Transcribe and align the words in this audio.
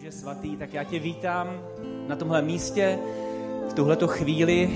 Bože 0.00 0.12
svatý, 0.12 0.56
tak 0.56 0.74
já 0.74 0.84
tě 0.84 0.98
vítám 0.98 1.60
na 2.08 2.16
tomhle 2.16 2.42
místě, 2.42 2.98
v 3.70 3.74
tuhleto 3.74 4.08
chvíli. 4.08 4.70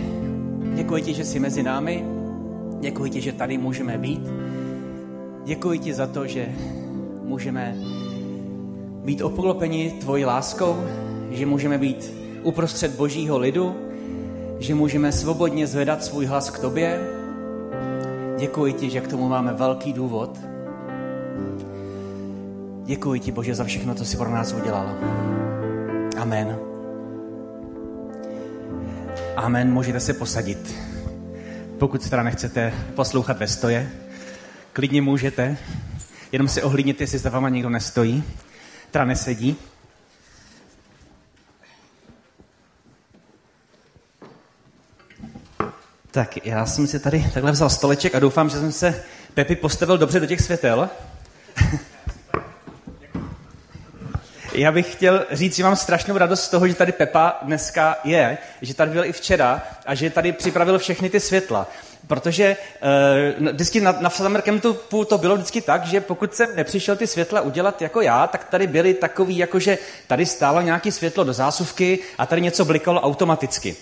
Děkuji 0.74 1.02
ti, 1.02 1.14
že 1.14 1.24
jsi 1.24 1.38
mezi 1.40 1.62
námi. 1.62 2.04
Děkuji 2.80 3.10
ti, 3.10 3.20
že 3.20 3.32
tady 3.32 3.58
můžeme 3.58 3.98
být. 3.98 4.20
Děkuji 5.44 5.78
ti 5.78 5.94
za 5.94 6.06
to, 6.06 6.26
že 6.26 6.48
můžeme 7.22 7.76
být 9.04 9.22
obklopeni 9.22 9.90
tvojí 10.00 10.24
láskou, 10.24 10.84
že 11.30 11.46
můžeme 11.46 11.78
být 11.78 12.12
uprostřed 12.42 12.94
božího 12.94 13.38
lidu, 13.38 13.74
že 14.58 14.74
můžeme 14.74 15.12
svobodně 15.12 15.66
zvedat 15.66 16.04
svůj 16.04 16.26
hlas 16.26 16.50
k 16.50 16.58
tobě. 16.58 17.00
Děkuji 18.38 18.72
ti, 18.72 18.90
že 18.90 19.00
k 19.00 19.08
tomu 19.08 19.28
máme 19.28 19.52
velký 19.52 19.92
důvod. 19.92 20.38
Děkuji 22.86 23.20
ti, 23.20 23.32
Bože, 23.32 23.54
za 23.54 23.64
všechno, 23.64 23.94
co 23.94 24.04
jsi 24.04 24.16
pro 24.16 24.30
nás 24.30 24.52
udělal. 24.52 24.96
Amen. 26.18 26.58
Amen, 29.36 29.72
můžete 29.72 30.00
se 30.00 30.12
posadit. 30.12 30.74
Pokud 31.78 32.10
teda 32.10 32.22
nechcete 32.22 32.72
poslouchat 32.94 33.38
ve 33.38 33.48
stoje, 33.48 33.90
klidně 34.72 35.02
můžete. 35.02 35.56
Jenom 36.32 36.48
si 36.48 36.62
ohlídněte, 36.62 37.02
jestli 37.02 37.18
za 37.18 37.30
váma 37.30 37.48
někdo 37.48 37.70
nestojí. 37.70 38.24
Teda 38.90 39.04
nesedí. 39.04 39.56
Tak 46.10 46.46
já 46.46 46.66
jsem 46.66 46.86
si 46.86 47.00
tady 47.00 47.30
takhle 47.34 47.52
vzal 47.52 47.70
stoleček 47.70 48.14
a 48.14 48.18
doufám, 48.18 48.50
že 48.50 48.58
jsem 48.58 48.72
se 48.72 49.04
Pepi 49.34 49.56
postavil 49.56 49.98
dobře 49.98 50.20
do 50.20 50.26
těch 50.26 50.40
světel. 50.40 50.90
Já 54.54 54.72
bych 54.72 54.92
chtěl 54.92 55.26
říct, 55.30 55.56
že 55.56 55.64
mám 55.64 55.76
strašnou 55.76 56.18
radost 56.18 56.44
z 56.44 56.48
toho, 56.48 56.68
že 56.68 56.74
tady 56.74 56.92
Pepa 56.92 57.38
dneska 57.42 57.96
je, 58.04 58.38
že 58.62 58.74
tady 58.74 58.90
byl 58.90 59.04
i 59.04 59.12
včera 59.12 59.62
a 59.86 59.94
že 59.94 60.10
tady 60.10 60.32
připravil 60.32 60.78
všechny 60.78 61.10
ty 61.10 61.20
světla. 61.20 61.70
Protože 62.06 62.56
uh, 63.40 63.52
vždycky 63.52 63.80
na, 63.80 63.96
na 64.00 64.10
Summer 64.10 64.42
Campu 64.42 65.04
to 65.04 65.18
bylo 65.18 65.34
vždycky 65.36 65.60
tak, 65.60 65.86
že 65.86 66.00
pokud 66.00 66.34
jsem 66.34 66.56
nepřišel 66.56 66.96
ty 66.96 67.06
světla 67.06 67.40
udělat 67.40 67.82
jako 67.82 68.00
já, 68.00 68.26
tak 68.26 68.44
tady 68.44 68.66
byly 68.66 68.94
takový, 68.94 69.36
jako 69.36 69.58
že 69.58 69.78
tady 70.06 70.26
stálo 70.26 70.60
nějaké 70.60 70.92
světlo 70.92 71.24
do 71.24 71.32
zásuvky 71.32 71.98
a 72.18 72.26
tady 72.26 72.40
něco 72.40 72.64
blikalo 72.64 73.00
automaticky. 73.00 73.76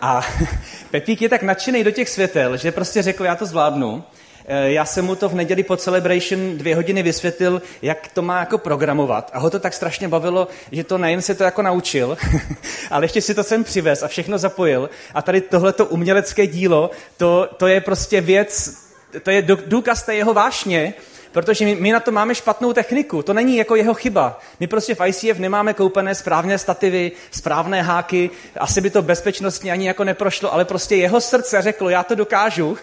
A 0.00 0.20
Pepík 0.90 1.22
je 1.22 1.28
tak 1.28 1.42
nadšený 1.42 1.84
do 1.84 1.90
těch 1.90 2.08
světel, 2.08 2.56
že 2.56 2.72
prostě 2.72 3.02
řekl, 3.02 3.24
já 3.24 3.36
to 3.36 3.46
zvládnu. 3.46 4.04
Eh, 4.46 4.72
já 4.72 4.84
jsem 4.84 5.04
mu 5.04 5.14
to 5.14 5.28
v 5.28 5.34
neděli 5.34 5.62
po 5.62 5.76
Celebration 5.76 6.58
dvě 6.58 6.76
hodiny 6.76 7.02
vysvětlil, 7.02 7.62
jak 7.82 8.08
to 8.08 8.22
má 8.22 8.40
jako 8.40 8.58
programovat. 8.58 9.30
A 9.34 9.38
ho 9.38 9.50
to 9.50 9.58
tak 9.58 9.74
strašně 9.74 10.08
bavilo, 10.08 10.48
že 10.72 10.84
to 10.84 10.98
nejen 10.98 11.22
se 11.22 11.34
to 11.34 11.44
jako 11.44 11.62
naučil, 11.62 12.16
ale 12.90 13.04
ještě 13.04 13.22
si 13.22 13.34
to 13.34 13.44
sem 13.44 13.64
přivez 13.64 14.02
a 14.02 14.08
všechno 14.08 14.38
zapojil. 14.38 14.90
A 15.14 15.22
tady 15.22 15.40
tohleto 15.40 15.86
umělecké 15.86 16.46
dílo, 16.46 16.90
to, 17.16 17.48
to 17.56 17.66
je 17.66 17.80
prostě 17.80 18.20
věc, 18.20 18.78
to 19.22 19.30
je 19.30 19.42
důkaz 19.66 20.02
té 20.02 20.14
jeho 20.14 20.34
vášně, 20.34 20.94
protože 21.32 21.64
my, 21.64 21.74
my 21.74 21.92
na 21.92 22.00
to 22.00 22.10
máme 22.10 22.34
špatnou 22.34 22.72
techniku. 22.72 23.22
To 23.22 23.32
není 23.32 23.56
jako 23.56 23.76
jeho 23.76 23.94
chyba. 23.94 24.40
My 24.60 24.66
prostě 24.66 24.94
v 24.94 25.06
ICF 25.06 25.38
nemáme 25.38 25.74
koupené 25.74 26.14
správné 26.14 26.58
stativy, 26.58 27.12
správné 27.30 27.82
háky, 27.82 28.30
asi 28.60 28.80
by 28.80 28.90
to 28.90 29.02
bezpečnostně 29.02 29.72
ani 29.72 29.86
jako 29.86 30.04
neprošlo, 30.04 30.54
ale 30.54 30.64
prostě 30.64 30.96
jeho 30.96 31.20
srdce 31.20 31.62
řeklo, 31.62 31.88
já 31.88 32.02
to 32.02 32.14
dokážu. 32.14 32.78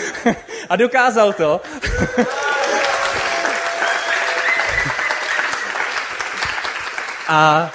a 0.68 0.76
dokázal 0.76 1.32
to. 1.32 1.60
a, 7.28 7.70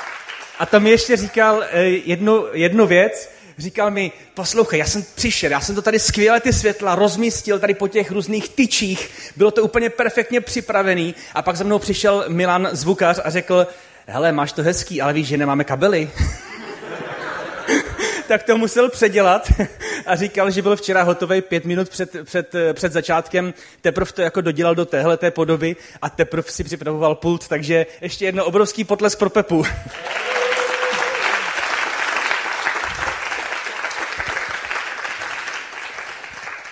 a 0.59 0.65
to 0.65 0.79
mi 0.79 0.89
ještě 0.89 1.17
říkal 1.17 1.63
eh, 1.71 1.81
jednu, 1.83 2.45
jednu 2.53 2.87
věc, 2.87 3.38
říkal 3.59 3.91
mi, 3.91 4.11
poslouchej, 4.33 4.79
já 4.79 4.85
jsem 4.85 5.03
přišel, 5.15 5.51
já 5.51 5.61
jsem 5.61 5.75
to 5.75 5.81
tady 5.81 5.99
skvěle 5.99 6.39
ty 6.39 6.53
světla 6.53 6.95
rozmístil 6.95 7.59
tady 7.59 7.73
po 7.73 7.87
těch 7.87 8.11
různých 8.11 8.49
tyčích, 8.49 9.31
bylo 9.35 9.51
to 9.51 9.63
úplně 9.63 9.89
perfektně 9.89 10.41
připravený 10.41 11.15
a 11.33 11.41
pak 11.41 11.55
za 11.55 11.63
mnou 11.63 11.79
přišel 11.79 12.25
Milan 12.27 12.69
zvukař 12.71 13.19
a 13.23 13.29
řekl, 13.29 13.67
hele, 14.07 14.31
máš 14.31 14.51
to 14.51 14.63
hezký, 14.63 15.01
ale 15.01 15.13
víš, 15.13 15.27
že 15.27 15.37
nemáme 15.37 15.63
kabely. 15.63 16.09
tak 18.27 18.43
to 18.43 18.57
musel 18.57 18.89
předělat 18.89 19.51
a 20.05 20.15
říkal, 20.15 20.51
že 20.51 20.61
byl 20.61 20.75
včera 20.75 21.03
hotový 21.03 21.41
pět 21.41 21.65
minut 21.65 21.89
před, 21.89 22.15
před, 22.23 22.53
před 22.73 22.93
začátkem, 22.93 23.53
teprve 23.81 24.11
to 24.11 24.21
jako 24.21 24.41
dodělal 24.41 24.75
do 24.75 24.85
téhle 24.85 25.17
té 25.17 25.31
podoby 25.31 25.75
a 26.01 26.09
teprve 26.09 26.51
si 26.51 26.63
připravoval 26.63 27.15
pult, 27.15 27.47
takže 27.47 27.85
ještě 28.01 28.25
jedno 28.25 28.45
obrovský 28.45 28.83
potles 28.83 29.15
pro 29.15 29.29
Pepu. 29.29 29.65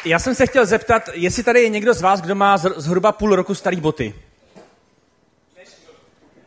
Já 0.08 0.20
jsem 0.20 0.36
se 0.36 0.46
chtěl 0.46 0.66
zeptat, 0.66 1.10
jestli 1.14 1.44
tady 1.44 1.62
je 1.62 1.70
někdo 1.70 1.94
z 1.94 2.02
vás, 2.02 2.22
kdo 2.22 2.36
má 2.36 2.58
zhruba 2.58 3.12
půl 3.12 3.36
roku 3.36 3.56
starý 3.56 3.78
boty. 3.82 4.16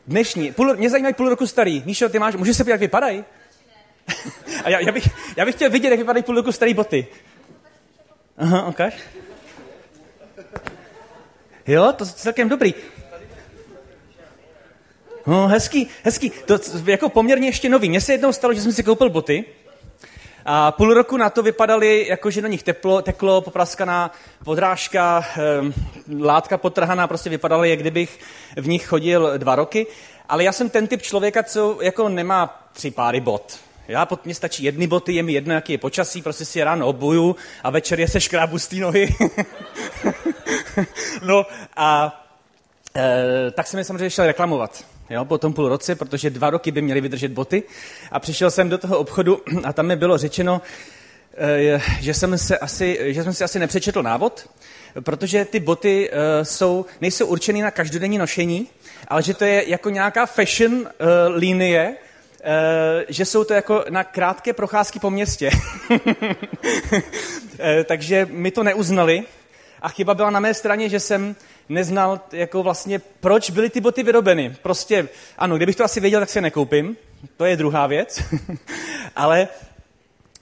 Dnešní. 0.06 0.52
Půl, 0.52 0.76
mě 0.76 0.90
zajímají 0.90 1.14
půl 1.14 1.28
roku 1.28 1.46
starý. 1.46 1.82
Míšo, 1.86 2.08
ty 2.08 2.18
máš, 2.18 2.34
můžeš 2.34 2.56
se 2.56 2.64
podívat, 2.64 2.74
jak 2.74 2.80
vypadají? 2.80 3.24
A 4.64 4.70
já, 4.70 4.80
já, 4.80 4.92
bych, 4.92 5.08
já 5.36 5.44
bych 5.44 5.54
chtěl 5.54 5.70
vidět, 5.70 5.90
jak 5.90 5.98
vypadají 5.98 6.22
půl 6.22 6.34
roku 6.34 6.52
starý 6.52 6.74
boty. 6.74 7.06
Aha, 8.38 8.66
ukáž. 8.66 8.94
Jo, 11.66 11.92
to 11.96 12.04
je 12.04 12.10
celkem 12.10 12.48
dobrý. 12.48 12.74
No, 15.26 15.48
hezký, 15.48 15.88
hezký. 16.02 16.32
To 16.46 16.58
jako 16.86 17.08
poměrně 17.08 17.48
ještě 17.48 17.68
nový. 17.68 17.88
Mně 17.88 18.00
se 18.00 18.12
jednou 18.12 18.32
stalo, 18.32 18.54
že 18.54 18.62
jsem 18.62 18.72
si 18.72 18.82
koupil 18.82 19.10
boty 19.10 19.44
a 20.44 20.72
půl 20.72 20.94
roku 20.94 21.16
na 21.16 21.30
to 21.30 21.42
vypadaly, 21.42 22.06
jako 22.08 22.30
že 22.30 22.42
na 22.42 22.48
nich 22.48 22.62
teplo, 22.62 23.02
teklo, 23.02 23.40
popraskaná 23.40 24.10
podrážka, 24.44 25.24
eh, 25.36 26.20
látka 26.20 26.58
potrhaná, 26.58 27.06
prostě 27.06 27.30
vypadaly, 27.30 27.70
jak 27.70 27.78
kdybych 27.78 28.18
v 28.56 28.68
nich 28.68 28.86
chodil 28.86 29.38
dva 29.38 29.56
roky. 29.56 29.86
Ale 30.28 30.44
já 30.44 30.52
jsem 30.52 30.70
ten 30.70 30.86
typ 30.86 31.02
člověka, 31.02 31.42
co 31.42 31.78
jako 31.82 32.08
nemá 32.08 32.68
tři 32.72 32.90
páry 32.90 33.20
bot. 33.20 33.58
Já 33.88 34.06
pod 34.06 34.24
mě 34.24 34.34
stačí 34.34 34.64
jedny 34.64 34.86
boty, 34.86 35.12
je 35.12 35.22
mi 35.22 35.32
jedno, 35.32 35.54
jaký 35.54 35.72
je 35.72 35.78
počasí, 35.78 36.22
prostě 36.22 36.44
si 36.44 36.58
je 36.58 36.64
ráno 36.64 36.86
obuju 36.86 37.36
a 37.64 37.70
večer 37.70 38.00
je 38.00 38.08
se 38.08 38.20
škrábu 38.20 38.58
z 38.58 38.68
té 38.68 38.76
nohy. 38.76 39.14
no 41.22 41.46
a 41.76 42.20
e, 42.96 43.50
tak 43.50 43.66
jsem 43.66 43.78
je 43.78 43.84
samozřejmě 43.84 44.10
šel 44.10 44.26
reklamovat 44.26 44.84
jo, 45.10 45.24
po 45.24 45.38
tom 45.38 45.52
půl 45.52 45.68
roce, 45.68 45.94
protože 45.94 46.30
dva 46.30 46.50
roky 46.50 46.70
by 46.70 46.82
měly 46.82 47.00
vydržet 47.00 47.32
boty. 47.32 47.62
A 48.10 48.20
přišel 48.20 48.50
jsem 48.50 48.68
do 48.68 48.78
toho 48.78 48.98
obchodu 48.98 49.42
a 49.64 49.72
tam 49.72 49.86
mi 49.86 49.96
bylo 49.96 50.18
řečeno, 50.18 50.62
eh, 51.34 51.80
že 52.00 52.14
jsem, 52.14 52.38
se 52.38 52.58
asi, 52.58 52.98
že 53.14 53.24
jsem 53.24 53.34
si 53.34 53.44
asi 53.44 53.58
nepřečetl 53.58 54.02
návod, 54.02 54.50
protože 55.00 55.44
ty 55.44 55.60
boty 55.60 56.10
eh, 56.12 56.44
jsou, 56.44 56.86
nejsou 57.00 57.26
určený 57.26 57.62
na 57.62 57.70
každodenní 57.70 58.18
nošení, 58.18 58.68
ale 59.08 59.22
že 59.22 59.34
to 59.34 59.44
je 59.44 59.70
jako 59.70 59.90
nějaká 59.90 60.26
fashion 60.26 60.72
uh, 60.72 60.86
linie, 61.28 61.96
že 63.08 63.24
jsou 63.24 63.44
to 63.44 63.54
jako 63.54 63.84
na 63.90 64.04
krátké 64.04 64.52
procházky 64.52 64.98
po 64.98 65.10
městě. 65.10 65.50
Takže 67.84 68.28
mi 68.30 68.50
to 68.50 68.62
neuznali 68.62 69.24
a 69.82 69.88
chyba 69.88 70.14
byla 70.14 70.30
na 70.30 70.40
mé 70.40 70.54
straně, 70.54 70.88
že 70.88 71.00
jsem 71.00 71.36
neznal, 71.70 72.20
jako 72.32 72.62
vlastně, 72.62 72.98
proč 73.20 73.50
byly 73.50 73.70
ty 73.70 73.80
boty 73.80 74.02
vyrobeny. 74.02 74.56
Prostě, 74.62 75.08
ano, 75.38 75.56
kdybych 75.56 75.76
to 75.76 75.84
asi 75.84 76.00
věděl, 76.00 76.20
tak 76.20 76.28
si 76.28 76.38
je 76.38 76.42
nekoupím. 76.42 76.96
To 77.36 77.44
je 77.44 77.56
druhá 77.56 77.86
věc. 77.86 78.22
ale 79.16 79.48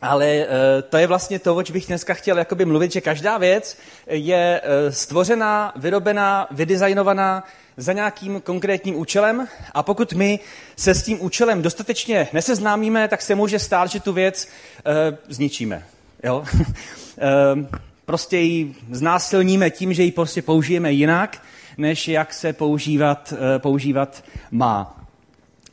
ale 0.02 0.36
uh, 0.36 0.44
to 0.88 0.96
je 0.96 1.06
vlastně 1.06 1.38
to, 1.38 1.56
oč 1.56 1.70
bych 1.70 1.86
dneska 1.86 2.14
chtěl 2.14 2.38
jakoby 2.38 2.64
mluvit, 2.64 2.92
že 2.92 3.00
každá 3.00 3.38
věc 3.38 3.78
je 4.06 4.60
uh, 4.60 4.92
stvořená, 4.92 5.72
vyrobená, 5.76 6.46
vydesignovaná 6.50 7.44
za 7.76 7.92
nějakým 7.92 8.40
konkrétním 8.40 8.96
účelem 8.96 9.48
a 9.72 9.82
pokud 9.82 10.12
my 10.12 10.38
se 10.76 10.94
s 10.94 11.02
tím 11.02 11.22
účelem 11.22 11.62
dostatečně 11.62 12.28
neseznámíme, 12.32 13.08
tak 13.08 13.22
se 13.22 13.34
může 13.34 13.58
stát, 13.58 13.90
že 13.90 14.00
tu 14.00 14.12
věc 14.12 14.48
uh, 14.48 15.16
zničíme. 15.28 15.84
Jo? 16.22 16.44
prostě 18.08 18.36
ji 18.36 18.74
znásilníme 18.90 19.70
tím, 19.70 19.92
že 19.92 20.02
ji 20.02 20.12
prostě 20.12 20.42
použijeme 20.42 20.92
jinak, 20.92 21.42
než 21.78 22.08
jak 22.08 22.34
se 22.34 22.52
používat, 22.52 23.32
eh, 23.36 23.58
používat 23.58 24.24
má. 24.50 24.97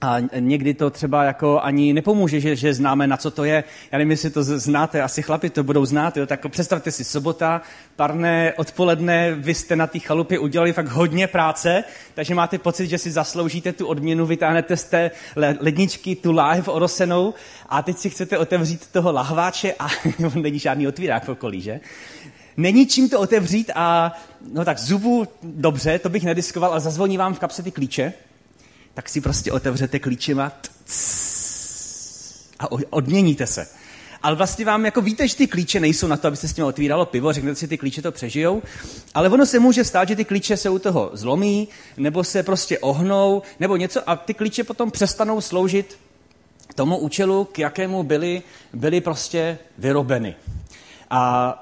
A 0.06 0.40
někdy 0.40 0.74
to 0.74 0.90
třeba 0.90 1.24
jako 1.24 1.60
ani 1.60 1.94
nepomůže, 1.94 2.40
že, 2.40 2.56
že 2.56 2.74
známe, 2.74 3.07
na 3.07 3.18
co 3.18 3.31
to 3.31 3.44
je. 3.44 3.63
Já 3.92 3.98
nevím, 3.98 4.12
jestli 4.12 4.30
to 4.30 4.44
znáte, 4.44 5.02
asi 5.02 5.22
chlapi 5.22 5.50
to 5.50 5.63
budou 5.63 5.86
znát. 5.86 6.18
Jo? 6.18 6.25
Tak 6.25 6.50
představte 6.50 6.92
si, 6.92 7.04
sobota, 7.04 7.62
parné 7.96 8.54
odpoledne, 8.57 9.36
vy 9.36 9.54
jste 9.54 9.75
na 9.75 9.88
té 9.88 10.00
chalupě 10.00 10.40
udělali 10.40 10.74
fakt 10.74 10.88
hodně 10.88 11.28
práce, 11.28 11.84
takže 12.13 12.36
máte 12.36 12.57
pocit, 12.57 12.88
že 12.88 12.98
si 12.98 13.12
zasloužíte 13.12 13.74
tu 13.74 13.88
odměnu, 13.88 14.25
vytáhnete 14.25 14.78
z 14.78 14.84
té 14.84 15.12
ledničky 15.36 16.16
tu 16.16 16.31
láhev 16.31 16.68
orosenou 16.68 17.34
a 17.69 17.81
teď 17.81 17.98
si 17.98 18.10
chcete 18.10 18.38
otevřít 18.38 18.88
toho 18.92 19.12
lahváče 19.12 19.74
a 19.80 19.88
není 20.36 20.60
žádný 20.60 20.88
otvírák 20.88 21.24
v 21.24 21.30
okolí, 21.30 21.62
že? 21.62 21.80
Není 22.57 22.88
čím 22.88 23.10
to 23.10 23.19
otevřít 23.19 23.72
a 23.75 24.13
no 24.54 24.66
tak 24.66 24.80
zubu, 24.80 25.28
dobře, 25.44 26.00
to 26.00 26.10
bych 26.10 26.24
nediskoval, 26.24 26.72
ale 26.72 26.80
zazvoní 26.80 27.18
vám 27.18 27.34
v 27.34 27.40
kapse 27.40 27.63
ty 27.63 27.72
klíče 27.72 28.13
tak 28.95 29.09
si 29.09 29.21
prostě 29.21 29.51
otevřete 29.51 30.00
klíčema 30.00 30.51
a 32.59 32.71
odměníte 32.89 33.47
se. 33.47 33.68
Ale 34.24 34.36
vlastně 34.36 34.65
vám 34.65 34.86
jako 34.86 35.01
víte, 35.01 35.27
že 35.27 35.36
ty 35.36 35.47
klíče 35.47 35.80
nejsou 35.80 36.07
na 36.07 36.18
to, 36.18 36.27
aby 36.27 36.38
se 36.38 36.47
s 36.47 36.53
tím 36.53 36.65
otvíralo 36.65 37.06
pivo, 37.06 37.33
řeknete 37.33 37.56
si, 37.56 37.68
ty 37.68 37.77
klíče 37.77 38.01
to 38.01 38.12
přežijou, 38.12 38.62
ale 39.13 39.30
ono 39.30 39.45
se 39.45 39.59
může 39.59 39.83
stát, 39.83 40.07
že 40.07 40.15
ty 40.15 40.25
klíče 40.25 40.57
se 40.57 40.69
u 40.69 40.80
toho 40.80 41.09
zlomí, 41.13 41.68
nebo 41.97 42.24
se 42.24 42.44
prostě 42.44 42.80
ohnou, 42.80 43.42
nebo 43.59 43.77
něco 43.77 44.09
a 44.09 44.15
ty 44.15 44.33
klíče 44.33 44.63
potom 44.63 44.92
přestanou 44.92 45.42
sloužit 45.42 45.97
tomu 46.75 46.97
účelu, 46.97 47.45
k 47.45 47.59
jakému 47.59 48.03
byly, 48.03 48.42
byly 48.74 49.01
prostě 49.01 49.57
vyrobeny. 49.77 50.36
A 51.09 51.53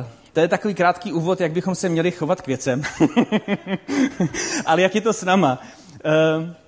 uh, 0.00 0.06
to 0.32 0.40
je 0.40 0.48
takový 0.48 0.74
krátký 0.74 1.12
úvod, 1.12 1.40
jak 1.40 1.52
bychom 1.52 1.74
se 1.74 1.88
měli 1.88 2.10
chovat 2.10 2.42
k 2.42 2.46
věcem. 2.46 2.82
Ale 4.66 4.82
jak 4.82 4.94
je 4.94 5.00
to 5.00 5.12
s 5.12 5.24
náma? 5.24 5.62
Uh, 6.38 6.67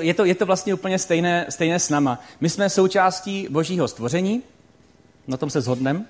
je, 0.00 0.14
to, 0.14 0.24
je 0.24 0.34
to 0.34 0.46
vlastně 0.46 0.74
úplně 0.74 0.98
stejné, 0.98 1.46
stejné 1.48 1.78
s 1.78 1.88
náma. 1.88 2.20
My 2.40 2.50
jsme 2.50 2.70
součástí 2.70 3.48
božího 3.50 3.88
stvoření, 3.88 4.42
na 5.26 5.36
tom 5.36 5.50
se 5.50 5.60
shodneme. 5.60 5.98
uh, 5.98 6.04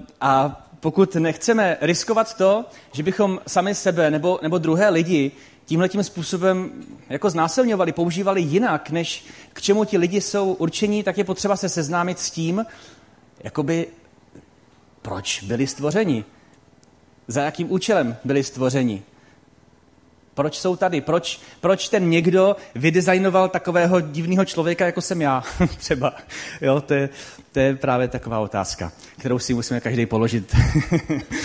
a 0.20 0.62
pokud 0.80 1.14
nechceme 1.14 1.76
riskovat 1.80 2.36
to, 2.36 2.64
že 2.92 3.02
bychom 3.02 3.40
sami 3.46 3.74
sebe 3.74 4.10
nebo, 4.10 4.38
nebo 4.42 4.58
druhé 4.58 4.88
lidi 4.88 5.32
tímhle 5.64 5.88
tím 5.88 6.02
způsobem 6.02 6.70
jako 7.08 7.30
znásilňovali, 7.30 7.92
používali 7.92 8.40
jinak, 8.40 8.90
než 8.90 9.24
k 9.52 9.62
čemu 9.62 9.84
ti 9.84 9.98
lidi 9.98 10.20
jsou 10.20 10.52
určení, 10.52 11.02
tak 11.02 11.18
je 11.18 11.24
potřeba 11.24 11.56
se 11.56 11.68
seznámit 11.68 12.18
s 12.18 12.30
tím, 12.30 12.66
jakoby 13.44 13.86
proč 15.02 15.42
byli 15.42 15.66
stvořeni, 15.66 16.24
za 17.28 17.42
jakým 17.42 17.72
účelem 17.72 18.16
byli 18.24 18.44
stvořeni. 18.44 19.02
Proč 20.34 20.58
jsou 20.58 20.76
tady? 20.76 21.00
Proč, 21.00 21.40
proč 21.60 21.88
ten 21.88 22.10
někdo 22.10 22.56
vydizajnoval 22.74 23.48
takového 23.48 24.00
divného 24.00 24.44
člověka, 24.44 24.86
jako 24.86 25.00
jsem 25.00 25.22
já 25.22 25.42
třeba? 25.78 26.14
Jo, 26.60 26.80
to, 26.80 26.94
je, 26.94 27.08
to 27.52 27.60
je 27.60 27.76
právě 27.76 28.08
taková 28.08 28.38
otázka, 28.40 28.92
kterou 29.18 29.38
si 29.38 29.54
musíme 29.54 29.80
každý 29.80 30.06
položit. 30.06 30.56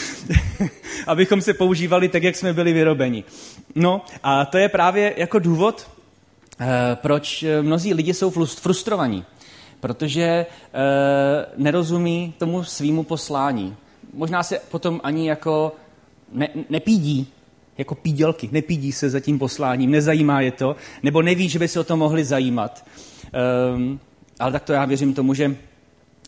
Abychom 1.07 1.41
se 1.41 1.53
používali 1.53 2.09
tak, 2.09 2.23
jak 2.23 2.35
jsme 2.35 2.53
byli 2.53 2.73
vyrobeni. 2.73 3.23
No 3.75 4.05
a 4.23 4.45
to 4.45 4.57
je 4.57 4.69
právě 4.69 5.13
jako 5.17 5.39
důvod, 5.39 5.89
eh, 6.59 6.67
proč 6.95 7.45
mnozí 7.61 7.93
lidi 7.93 8.13
jsou 8.13 8.29
frustrovaní. 8.45 9.25
Protože 9.79 10.23
e, 10.23 10.45
nerozumí 11.57 12.33
tomu 12.37 12.63
svýmu 12.63 13.03
poslání. 13.03 13.75
Možná 14.13 14.43
se 14.43 14.59
potom 14.71 15.01
ani 15.03 15.29
jako 15.29 15.75
ne, 16.31 16.49
nepídí 16.69 17.33
jako 17.77 17.95
pídělky, 17.95 18.49
nepídí 18.51 18.91
se 18.91 19.09
za 19.09 19.19
tím 19.19 19.39
posláním, 19.39 19.91
nezajímá 19.91 20.41
je 20.41 20.51
to, 20.51 20.75
nebo 21.03 21.21
neví, 21.21 21.49
že 21.49 21.59
by 21.59 21.67
se 21.67 21.79
o 21.79 21.83
to 21.83 21.97
mohli 21.97 22.25
zajímat. 22.25 22.85
Um, 23.75 23.99
ale 24.39 24.51
tak 24.51 24.63
to 24.63 24.73
já 24.73 24.85
věřím 24.85 25.13
tomu, 25.13 25.33
že, 25.33 25.55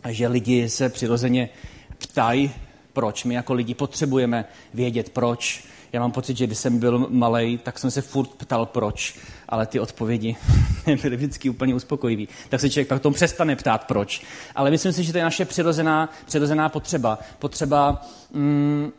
že 0.09 0.27
lidi 0.27 0.69
se 0.69 0.89
přirozeně 0.89 1.49
ptají, 1.97 2.51
proč. 2.93 3.23
My 3.23 3.33
jako 3.33 3.53
lidi 3.53 3.73
potřebujeme 3.73 4.45
vědět, 4.73 5.09
proč. 5.09 5.63
Já 5.93 5.99
mám 5.99 6.11
pocit, 6.11 6.37
že 6.37 6.47
když 6.47 6.57
jsem 6.57 6.79
byl 6.79 7.07
malý, 7.09 7.57
tak 7.57 7.79
jsem 7.79 7.91
se 7.91 8.01
furt 8.01 8.29
ptal, 8.29 8.65
proč, 8.65 9.15
ale 9.49 9.65
ty 9.65 9.79
odpovědi 9.79 10.35
byly 11.01 11.15
vždycky 11.17 11.49
úplně 11.49 11.75
uspokojivé. 11.75 12.23
Tak 12.49 12.59
se 12.59 12.69
člověk 12.69 12.87
pak 12.87 13.01
tom 13.01 13.13
přestane 13.13 13.55
ptát, 13.55 13.83
proč. 13.87 14.21
Ale 14.55 14.71
myslím 14.71 14.93
si, 14.93 15.03
že 15.03 15.11
to 15.11 15.17
je 15.17 15.23
naše 15.23 15.45
přirozená, 15.45 16.09
přirozená 16.25 16.69
potřeba. 16.69 17.19
Potřeba 17.39 18.01
mm, 18.33 18.91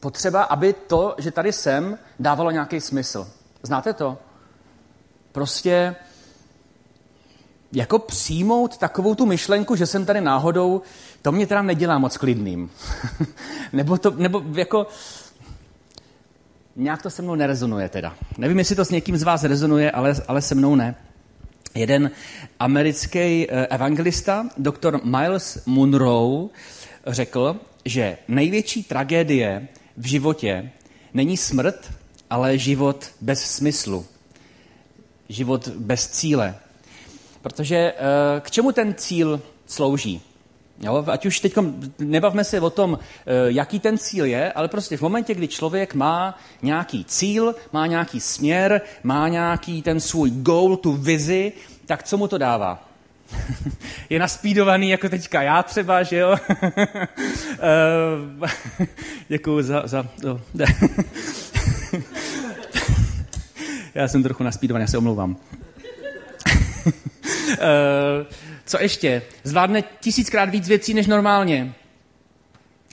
potřeba, 0.00 0.42
aby 0.42 0.72
to, 0.72 1.14
že 1.18 1.30
tady 1.30 1.52
jsem, 1.52 1.98
dávalo 2.18 2.50
nějaký 2.50 2.80
smysl. 2.80 3.28
Znáte 3.62 3.92
to? 3.92 4.18
Prostě 5.32 5.96
jako 7.72 7.98
přijmout 7.98 8.76
takovou 8.76 9.14
tu 9.14 9.26
myšlenku, 9.26 9.76
že 9.76 9.86
jsem 9.86 10.06
tady 10.06 10.20
náhodou, 10.20 10.82
to 11.22 11.32
mě 11.32 11.46
teda 11.46 11.62
nedělá 11.62 11.98
moc 11.98 12.16
klidným. 12.16 12.70
nebo 13.72 13.98
to, 13.98 14.10
nebo 14.10 14.42
jako, 14.54 14.86
nějak 16.76 17.02
to 17.02 17.10
se 17.10 17.22
mnou 17.22 17.34
nerezonuje 17.34 17.88
teda. 17.88 18.14
Nevím, 18.38 18.58
jestli 18.58 18.76
to 18.76 18.84
s 18.84 18.90
někým 18.90 19.16
z 19.16 19.22
vás 19.22 19.44
rezonuje, 19.44 19.90
ale, 19.90 20.14
ale 20.28 20.42
se 20.42 20.54
mnou 20.54 20.74
ne. 20.74 20.94
Jeden 21.74 22.10
americký 22.58 23.18
eh, 23.50 23.66
evangelista, 23.66 24.46
doktor 24.56 25.00
Miles 25.04 25.62
Monroe, 25.66 26.48
řekl, 27.06 27.56
že 27.84 28.18
největší 28.28 28.84
tragédie 28.84 29.68
v 30.00 30.06
životě 30.06 30.70
není 31.14 31.36
smrt, 31.36 31.92
ale 32.30 32.58
život 32.58 33.10
bez 33.20 33.42
smyslu. 33.42 34.06
Život 35.28 35.68
bez 35.68 36.08
cíle. 36.08 36.54
Protože 37.42 37.76
eh, 37.76 38.40
k 38.40 38.50
čemu 38.50 38.72
ten 38.72 38.94
cíl 38.94 39.40
slouží? 39.66 40.22
Jo, 40.80 41.04
ať 41.06 41.26
už 41.26 41.40
teď 41.40 41.54
nebavme 41.98 42.44
se 42.44 42.60
o 42.60 42.70
tom, 42.70 42.98
eh, 42.98 43.32
jaký 43.46 43.80
ten 43.80 43.98
cíl 43.98 44.24
je, 44.24 44.52
ale 44.52 44.68
prostě 44.68 44.96
v 44.96 45.02
momentě, 45.02 45.34
kdy 45.34 45.48
člověk 45.48 45.94
má 45.94 46.38
nějaký 46.62 47.04
cíl, 47.04 47.54
má 47.72 47.86
nějaký 47.86 48.20
směr, 48.20 48.80
má 49.02 49.28
nějaký 49.28 49.82
ten 49.82 50.00
svůj 50.00 50.30
goal, 50.30 50.76
tu 50.76 50.92
vizi, 50.92 51.52
tak 51.86 52.02
co 52.02 52.16
mu 52.16 52.28
to 52.28 52.38
dává? 52.38 52.89
je 54.10 54.18
naspídovaný 54.18 54.90
jako 54.90 55.08
teďka 55.08 55.42
já 55.42 55.62
třeba, 55.62 56.02
že 56.02 56.16
jo? 56.16 56.36
Eh, 57.62 58.86
děkuju 59.28 59.62
za... 59.62 59.82
za 59.86 60.06
no. 60.24 60.40
já 63.94 64.08
jsem 64.08 64.22
trochu 64.22 64.42
naspídovaný, 64.42 64.82
já 64.82 64.86
se 64.88 64.98
omlouvám. 64.98 65.36
Eh, 67.52 68.26
co 68.64 68.82
ještě? 68.82 69.22
Zvládne 69.44 69.82
tisíckrát 70.00 70.48
víc 70.50 70.68
věcí 70.68 70.94
než 70.94 71.06
normálně. 71.06 71.74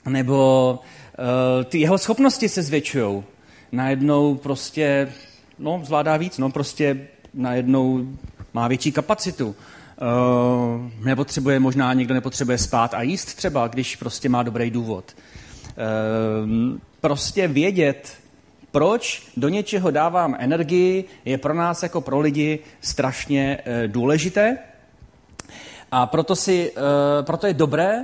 Nebo 0.08 0.72
uh, 1.18 1.64
ty 1.64 1.78
jeho 1.78 1.98
schopnosti 1.98 2.48
se 2.48 2.62
zvětšují. 2.62 3.24
Najednou 3.72 4.34
prostě, 4.34 5.12
no, 5.58 5.80
zvládá 5.84 6.16
víc, 6.16 6.38
no, 6.38 6.50
prostě 6.50 7.08
najednou 7.34 8.08
má 8.54 8.68
větší 8.68 8.92
kapacitu. 8.92 9.56
Uh, 10.00 11.04
nepotřebuje, 11.04 11.60
možná 11.60 11.92
někdo 11.92 12.14
nepotřebuje 12.14 12.58
spát 12.58 12.94
a 12.94 13.02
jíst 13.02 13.34
třeba, 13.34 13.68
když 13.68 13.96
prostě 13.96 14.28
má 14.28 14.42
dobrý 14.42 14.70
důvod. 14.70 15.04
Uh, 15.12 16.78
prostě 17.00 17.48
vědět, 17.48 18.14
proč 18.70 19.28
do 19.36 19.48
něčeho 19.48 19.90
dávám 19.90 20.36
energii, 20.38 21.04
je 21.24 21.38
pro 21.38 21.54
nás 21.54 21.82
jako 21.82 22.00
pro 22.00 22.20
lidi 22.20 22.58
strašně 22.80 23.58
uh, 23.58 23.92
důležité. 23.92 24.58
A 25.92 26.06
proto, 26.06 26.36
si, 26.36 26.72
proto 27.22 27.46
je 27.46 27.54
dobré 27.54 28.02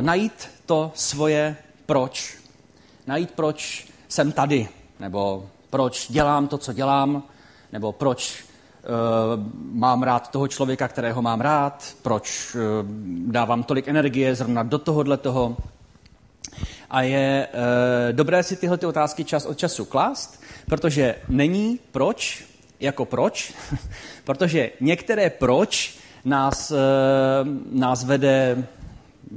najít 0.00 0.48
to 0.66 0.92
svoje 0.94 1.56
proč. 1.86 2.38
Najít, 3.06 3.30
proč 3.30 3.86
jsem 4.08 4.32
tady, 4.32 4.68
nebo 5.00 5.50
proč 5.70 6.06
dělám 6.10 6.48
to, 6.48 6.58
co 6.58 6.72
dělám, 6.72 7.22
nebo 7.72 7.92
proč 7.92 8.44
mám 9.72 10.02
rád 10.02 10.30
toho 10.30 10.48
člověka, 10.48 10.88
kterého 10.88 11.22
mám 11.22 11.40
rád, 11.40 11.96
proč 12.02 12.56
eh, 12.56 12.58
dávám 13.26 13.62
tolik 13.62 13.88
energie 13.88 14.34
zrovna 14.34 14.62
do 14.62 14.78
tohohle 14.78 15.16
toho. 15.16 15.56
A 16.90 17.02
je 17.02 17.48
e, 17.52 18.12
dobré 18.12 18.42
si 18.42 18.56
tyhle 18.56 18.78
ty 18.78 18.86
otázky 18.86 19.24
čas 19.24 19.46
od 19.46 19.58
času 19.58 19.84
klást, 19.84 20.42
protože 20.66 21.14
není 21.28 21.80
proč 21.92 22.44
jako 22.80 23.04
proč, 23.04 23.54
protože 24.24 24.70
některé 24.80 25.30
proč 25.30 25.98
nás, 26.24 26.72
nás 27.72 28.04
vede 28.04 28.66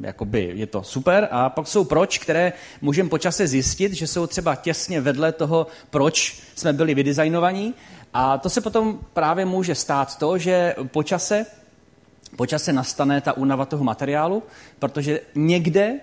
jakoby 0.01 0.51
je 0.53 0.67
to 0.67 0.83
super. 0.83 1.27
A 1.31 1.49
pak 1.49 1.67
jsou 1.67 1.83
proč, 1.83 2.17
které 2.17 2.53
můžeme 2.81 3.09
počase 3.09 3.47
zjistit, 3.47 3.93
že 3.93 4.07
jsou 4.07 4.27
třeba 4.27 4.55
těsně 4.55 5.01
vedle 5.01 5.31
toho, 5.31 5.67
proč 5.89 6.41
jsme 6.55 6.73
byli 6.73 6.95
vydesignovaní 6.95 7.73
a 8.13 8.37
to 8.37 8.49
se 8.49 8.61
potom 8.61 8.99
právě 9.13 9.45
může 9.45 9.75
stát 9.75 10.17
to, 10.17 10.37
že 10.37 10.75
počase, 10.91 11.45
počase 12.35 12.73
nastane 12.73 13.21
ta 13.21 13.33
únava 13.37 13.65
toho 13.65 13.83
materiálu, 13.83 14.43
protože 14.79 15.19
někde 15.35 15.99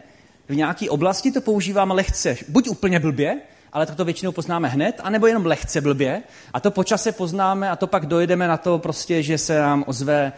v 0.48 0.56
nějaké 0.56 0.90
oblasti 0.90 1.32
to 1.32 1.40
používáme 1.40 1.94
lehce, 1.94 2.36
buď 2.48 2.68
úplně 2.68 3.00
blbě, 3.00 3.40
ale 3.72 3.86
to 3.86 4.04
většinou 4.04 4.32
poznáme 4.32 4.68
hned, 4.68 5.00
anebo 5.02 5.26
jenom 5.26 5.46
lehce 5.46 5.80
blbě. 5.80 6.22
A 6.52 6.60
to 6.60 6.70
počase 6.70 7.12
poznáme 7.12 7.70
a 7.70 7.76
to 7.76 7.86
pak 7.86 8.06
dojedeme 8.06 8.48
na 8.48 8.56
to 8.56 8.78
prostě, 8.78 9.22
že 9.22 9.38
se 9.38 9.58
nám 9.58 9.84
ozve 9.86 10.32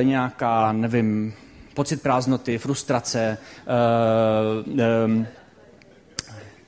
e, 0.00 0.04
nějaká, 0.04 0.72
nevím, 0.72 1.34
pocit 1.74 2.02
prázdnoty, 2.02 2.58
frustrace. 2.58 3.20
E, 3.20 3.38
e, 4.82 5.26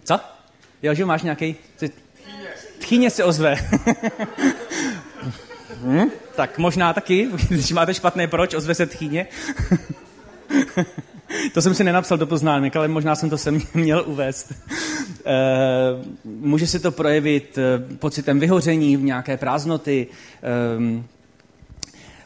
co? 0.04 0.20
Jo, 0.82 0.94
že 0.94 1.04
máš 1.04 1.22
nějaký 1.22 1.56
tchýně 2.84 3.10
se 3.10 3.24
ozve. 3.24 3.56
hm? 5.82 6.10
Tak 6.36 6.58
možná 6.58 6.92
taky, 6.92 7.28
když 7.48 7.72
máte 7.72 7.94
špatné 7.94 8.26
proč, 8.26 8.54
ozve 8.54 8.74
se 8.74 8.86
tchýně. 8.86 9.26
to 11.54 11.62
jsem 11.62 11.74
si 11.74 11.84
nenapsal 11.84 12.18
do 12.18 12.26
poznámek, 12.26 12.76
ale 12.76 12.88
možná 12.88 13.14
jsem 13.14 13.30
to 13.30 13.38
sem 13.38 13.60
měl 13.74 14.04
uvést. 14.06 14.52
Eh, 15.26 15.32
může 16.24 16.66
se 16.66 16.78
to 16.78 16.92
projevit 16.92 17.58
eh, 17.58 17.96
pocitem 17.96 18.40
vyhoření, 18.40 18.96
v 18.96 19.02
nějaké 19.02 19.36
prázdnoty, 19.36 20.06
ehm, 20.42 21.04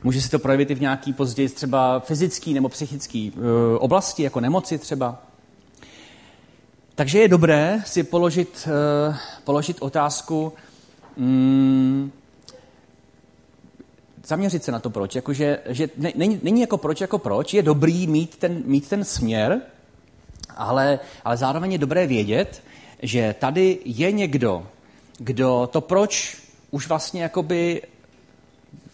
může 0.04 0.22
se 0.22 0.30
to 0.30 0.38
projevit 0.38 0.70
i 0.70 0.74
v 0.74 0.80
nějaký 0.80 1.12
později 1.12 1.48
třeba 1.48 2.00
fyzický 2.00 2.54
nebo 2.54 2.68
psychický 2.68 3.32
oblasti, 3.78 4.22
jako 4.22 4.40
nemoci 4.40 4.78
třeba. 4.78 5.27
Takže 6.98 7.18
je 7.18 7.28
dobré 7.28 7.82
si 7.86 8.02
položit, 8.02 8.68
položit 9.44 9.76
otázku, 9.80 10.52
mm, 11.16 12.12
zaměřit 14.26 14.64
se 14.64 14.72
na 14.72 14.80
to 14.80 14.90
proč. 14.90 15.14
Jakože, 15.14 15.58
že 15.66 15.88
není, 15.96 16.40
není 16.42 16.60
jako 16.60 16.78
proč 16.78 17.00
jako 17.00 17.18
proč, 17.18 17.54
je 17.54 17.62
dobrý 17.62 18.06
mít 18.06 18.36
ten, 18.36 18.62
mít 18.64 18.88
ten 18.88 19.04
směr, 19.04 19.60
ale, 20.56 20.98
ale 21.24 21.36
zároveň 21.36 21.72
je 21.72 21.78
dobré 21.78 22.06
vědět, 22.06 22.62
že 23.02 23.34
tady 23.38 23.78
je 23.84 24.12
někdo, 24.12 24.66
kdo 25.18 25.68
to 25.72 25.80
proč 25.80 26.36
už 26.70 26.88
vlastně 26.88 27.22
jakoby 27.22 27.82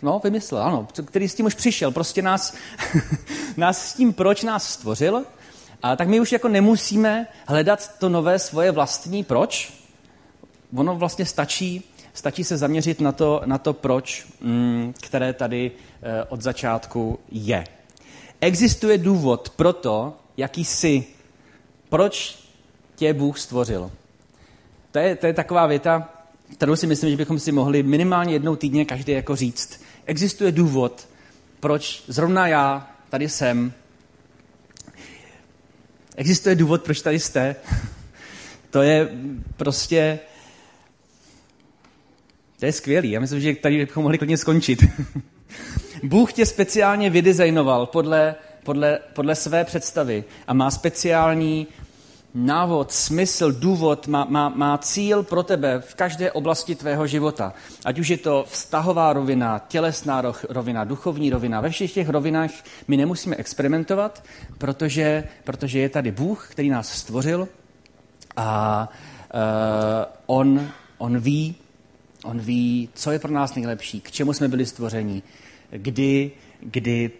no, 0.03 0.21
vymyslel, 0.25 0.63
ano, 0.63 0.89
který 1.05 1.29
s 1.29 1.35
tím 1.35 1.47
už 1.47 1.55
přišel, 1.55 1.91
prostě 1.91 2.23
nás, 2.23 2.55
nás 3.57 3.89
s 3.89 3.95
tím 3.95 4.13
proč 4.13 4.43
nás 4.43 4.69
stvořil, 4.69 5.25
a 5.85 5.97
tak 5.97 6.09
my 6.09 6.21
už 6.21 6.33
jako 6.33 6.49
nemusíme 6.49 7.27
hledat 7.47 7.99
to 7.99 8.09
nové 8.09 8.39
svoje 8.39 8.71
vlastní 8.71 9.25
proč. 9.25 9.73
Ono 10.77 10.97
vlastně 10.97 11.27
stačí 11.27 11.85
Stačí 12.15 12.45
se 12.45 12.57
zaměřit 12.57 13.01
na 13.01 13.13
to, 13.13 13.43
na 13.45 13.59
to 13.59 13.73
proč, 13.73 14.27
mm, 14.41 14.95
které 15.03 15.33
tady 15.33 15.71
eh, 16.03 16.25
od 16.29 16.43
začátku 16.43 17.19
je. 17.31 17.65
Existuje 18.41 18.99
důvod 18.99 19.51
pro 19.51 19.73
to, 19.73 20.17
jaký 20.37 20.65
jsi, 20.65 21.05
proč 21.89 22.39
tě 22.97 23.15
Bůh 23.15 23.39
stvořil. 23.39 23.91
To 24.93 24.99
je, 24.99 25.17
to 25.17 25.27
je 25.27 25.33
taková 25.33 25.67
věta, 25.67 26.09
kterou 26.57 26.77
si 26.77 26.87
myslím, 26.87 27.11
že 27.11 27.17
bychom 27.17 27.39
si 27.39 27.53
mohli 27.53 27.83
minimálně 27.83 28.33
jednou 28.33 28.57
týdně 28.57 28.85
každý 28.85 29.13
jako 29.13 29.37
říct. 29.37 29.81
Existuje 30.07 30.53
důvod, 30.53 31.09
proč 31.61 32.03
zrovna 32.09 32.49
já 32.49 32.91
tady 33.11 33.29
jsem. 33.29 33.73
Existuje 36.17 36.55
důvod, 36.55 36.83
proč 36.83 37.01
tady 37.03 37.21
jste. 37.21 37.57
To 38.71 38.83
je 38.83 39.09
prostě 39.57 40.19
to 42.59 42.67
je 42.67 42.73
skvělý. 42.73 43.11
Já 43.11 43.21
myslím, 43.21 43.41
že 43.41 43.55
tady 43.55 43.79
bychom 43.79 44.03
mohli 44.03 44.19
klidně 44.19 44.37
skončit. 44.37 44.85
Bůh 46.03 46.33
tě 46.33 46.47
speciálně 46.47 47.11
vydizajnoval 47.11 47.87
podle, 47.87 48.35
podle, 48.63 48.99
podle 49.13 49.35
své 49.35 49.65
představy 49.65 50.25
a 50.47 50.55
má 50.55 50.71
speciální 50.71 51.67
návod, 52.35 52.93
smysl, 52.93 53.53
důvod, 53.53 54.07
má, 54.07 54.25
má, 54.25 54.49
má 54.49 54.79
cíl 54.79 55.23
pro 55.23 55.43
tebe 55.43 55.81
v 55.81 55.95
každé 55.95 56.33
oblasti 56.33 56.75
tvého 56.75 57.07
života. 57.07 57.53
Ať 57.85 57.99
už 57.99 58.09
je 58.09 58.19
to 58.19 58.45
vztahová 58.49 59.13
rovina, 59.13 59.59
tělesná 59.59 60.23
rovina, 60.49 60.85
duchovní 60.85 61.31
rovina. 61.31 61.61
Ve 61.61 61.71
všech 61.71 61.93
těch 61.93 62.09
rovinách 62.09 62.51
my 62.89 62.97
nemusíme 62.97 63.37
experimentovat, 63.37 64.25
protože, 64.59 65.25
protože 65.45 65.79
je 65.79 65.89
tady 65.89 66.11
Bůh, 66.11 66.49
který 66.51 66.71
nás 66.71 66.93
stvořil 66.93 67.49
a 68.37 68.89
uh, 69.35 69.41
on, 70.27 70.69
on 70.99 71.19
ví, 71.19 71.55
On 72.25 72.41
ví, 72.41 72.89
co 72.95 73.13
je 73.13 73.19
pro 73.19 73.33
nás 73.33 73.55
nejlepší, 73.55 74.01
k 74.01 74.11
čemu 74.11 74.33
jsme 74.33 74.49
byli 74.49 74.67
stvořeni, 74.67 75.23
kdy, 75.71 76.31
kdy, 76.61 77.11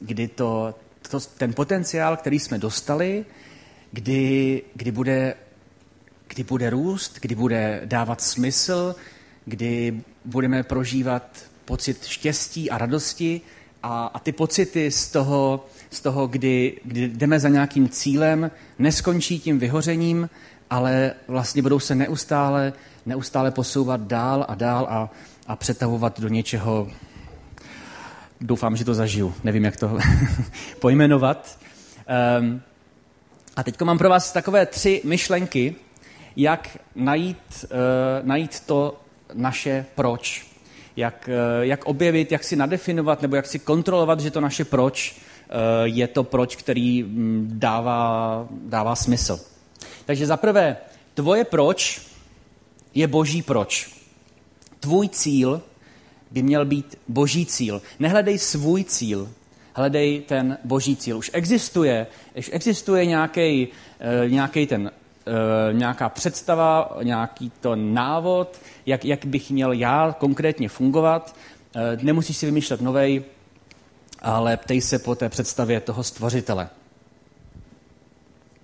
kdy 0.00 0.28
to, 0.28 0.74
to, 1.10 1.20
ten 1.20 1.52
potenciál, 1.52 2.16
který 2.16 2.38
jsme 2.38 2.58
dostali, 2.58 3.24
kdy, 3.96 4.62
kdy, 4.74 4.90
bude, 4.90 5.34
kdy 6.28 6.44
bude 6.44 6.70
růst, 6.70 7.18
kdy 7.20 7.34
bude 7.34 7.80
dávat 7.84 8.20
smysl, 8.20 8.94
kdy 9.44 10.00
budeme 10.24 10.62
prožívat 10.62 11.22
pocit 11.64 12.06
štěstí 12.06 12.70
a 12.70 12.78
radosti 12.78 13.40
a, 13.82 14.06
a 14.06 14.18
ty 14.18 14.32
pocity 14.32 14.90
z 14.90 15.08
toho, 15.08 15.66
z 15.90 16.00
toho 16.00 16.26
kdy, 16.26 16.80
kdy 16.84 17.08
jdeme 17.08 17.40
za 17.40 17.48
nějakým 17.48 17.88
cílem, 17.88 18.50
neskončí 18.78 19.40
tím 19.40 19.58
vyhořením, 19.58 20.30
ale 20.70 21.12
vlastně 21.28 21.62
budou 21.62 21.80
se 21.80 21.94
neustále 21.94 22.72
neustále 23.06 23.50
posouvat 23.50 24.00
dál 24.00 24.46
a 24.48 24.54
dál 24.54 24.86
a, 24.90 25.10
a 25.46 25.56
přetavovat 25.56 26.20
do 26.20 26.28
něčeho. 26.28 26.88
Doufám, 28.40 28.76
že 28.76 28.84
to 28.84 28.94
zažiju. 28.94 29.34
Nevím, 29.44 29.64
jak 29.64 29.76
to 29.76 29.98
pojmenovat. 30.80 31.58
Um, 32.40 32.62
a 33.56 33.62
teď 33.62 33.80
mám 33.82 33.98
pro 33.98 34.08
vás 34.08 34.32
takové 34.32 34.66
tři 34.66 35.00
myšlenky, 35.04 35.74
jak 36.36 36.78
najít, 36.94 37.64
uh, 37.64 38.26
najít 38.26 38.60
to 38.60 39.00
naše 39.34 39.86
proč. 39.94 40.46
Jak, 40.96 41.28
uh, 41.28 41.64
jak 41.64 41.84
objevit, 41.84 42.32
jak 42.32 42.44
si 42.44 42.56
nadefinovat 42.56 43.22
nebo 43.22 43.36
jak 43.36 43.46
si 43.46 43.58
kontrolovat, 43.58 44.20
že 44.20 44.30
to 44.30 44.40
naše 44.40 44.64
proč 44.64 45.16
uh, 45.16 45.54
je 45.84 46.08
to 46.08 46.24
proč, 46.24 46.56
který 46.56 47.04
um, 47.04 47.46
dává, 47.52 48.46
dává 48.50 48.96
smysl. 48.96 49.40
Takže 50.04 50.26
za 50.26 50.36
prvé, 50.36 50.76
tvoje 51.14 51.44
proč 51.44 52.02
je 52.94 53.06
boží 53.06 53.42
proč. 53.42 53.90
Tvůj 54.80 55.08
cíl 55.08 55.62
by 56.30 56.42
měl 56.42 56.64
být 56.64 56.98
boží 57.08 57.46
cíl. 57.46 57.82
Nehledej 57.98 58.38
svůj 58.38 58.84
cíl, 58.84 59.28
hledej 59.76 60.20
ten 60.20 60.58
boží 60.64 60.96
cíl. 60.96 61.18
Už 61.18 61.30
existuje, 61.32 62.06
už 62.38 62.50
existuje 62.52 63.06
nějaký, 63.06 63.68
eh, 64.00 64.28
nějaký 64.28 64.66
ten, 64.66 64.90
eh, 64.90 65.72
nějaká 65.72 66.08
představa, 66.08 66.96
nějaký 67.02 67.52
to 67.60 67.76
návod, 67.76 68.60
jak, 68.86 69.04
jak 69.04 69.24
bych 69.24 69.50
měl 69.50 69.72
já 69.72 70.16
konkrétně 70.18 70.68
fungovat. 70.68 71.36
Eh, 71.76 71.98
nemusíš 72.02 72.36
si 72.36 72.46
vymýšlet 72.46 72.80
novej, 72.80 73.24
ale 74.22 74.56
ptej 74.56 74.80
se 74.80 74.98
po 74.98 75.14
té 75.14 75.28
představě 75.28 75.80
toho 75.80 76.02
stvořitele. 76.02 76.68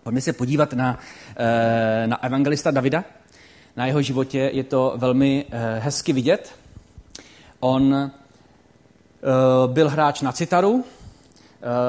Pojďme 0.03 0.21
se 0.21 0.33
podívat 0.33 0.73
na, 0.73 0.99
na 2.07 2.25
evangelista 2.25 2.71
Davida, 2.71 3.05
na 3.77 3.87
jeho 3.87 4.03
životě 4.03 4.51
je 4.53 4.65
to 4.65 4.95
velmi 4.97 5.45
hezky 5.79 6.13
vidět. 6.13 6.55
On 7.61 8.11
byl 9.67 9.89
hráč 9.89 10.21
na 10.21 10.33
citaru, 10.33 10.85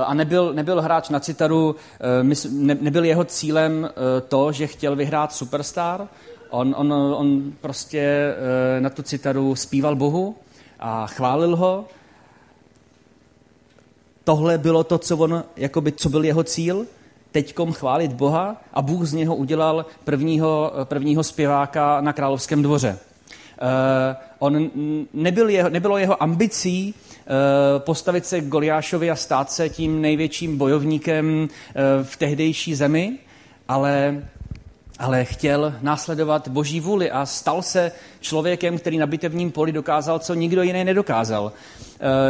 a 0.06 0.14
nebyl, 0.14 0.54
nebyl 0.54 0.82
hráč 0.82 1.10
na 1.10 1.20
citaru, 1.20 1.76
nebyl 2.82 3.06
jeho 3.06 3.24
cílem 3.24 3.90
to, 4.28 4.52
že 4.52 4.68
chtěl 4.68 4.96
vyhrát 4.96 5.34
superstar. 5.34 6.08
On, 6.50 6.76
on, 6.78 6.94
on 6.94 7.54
prostě 7.62 8.34
na 8.80 8.90
tu 8.90 9.04
citaru 9.04 9.56
zpíval 9.56 9.96
Bohu 9.96 10.36
a 10.80 11.08
chválil 11.08 11.56
ho. 11.56 11.86
Tohle 14.24 14.58
bylo 14.58 14.84
to, 14.84 14.98
co, 14.98 15.18
on, 15.18 15.44
jakoby, 15.56 15.92
co 15.92 16.10
byl 16.10 16.24
jeho 16.24 16.44
cíl 16.44 16.86
teďkom 17.34 17.74
chválit 17.74 18.14
Boha 18.14 18.62
a 18.74 18.82
Bůh 18.82 19.06
z 19.06 19.14
něho 19.14 19.36
udělal 19.36 19.86
prvního, 20.04 20.72
prvního 20.84 21.24
zpěváka 21.24 22.02
na 22.02 22.14
královském 22.14 22.62
dvoře. 22.62 22.98
Uh, 23.62 23.68
on 24.40 24.70
nebyl 25.14 25.50
jeho, 25.50 25.70
nebylo 25.70 25.98
jeho 25.98 26.24
ambicí 26.24 26.96
postavit 27.78 28.26
se 28.26 28.42
k 28.42 28.48
Goliášovi 28.48 29.12
a 29.12 29.16
stát 29.16 29.52
se 29.52 29.70
tím 29.70 30.02
největším 30.02 30.58
bojovníkem 30.58 31.42
uh, 31.42 31.48
v 32.04 32.18
tehdejší 32.18 32.76
zemi, 32.76 33.18
ale, 33.68 34.24
ale 35.00 35.26
chtěl 35.26 35.76
následovat 35.82 36.48
boží 36.48 36.80
vůli 36.80 37.12
a 37.12 37.26
stal 37.26 37.62
se 37.62 37.92
člověkem, 38.20 38.78
který 38.78 38.98
na 38.98 39.08
bitevním 39.08 39.52
poli 39.52 39.72
dokázal, 39.72 40.20
co 40.20 40.34
nikdo 40.34 40.64
jiný 40.64 40.84
nedokázal. 40.84 41.52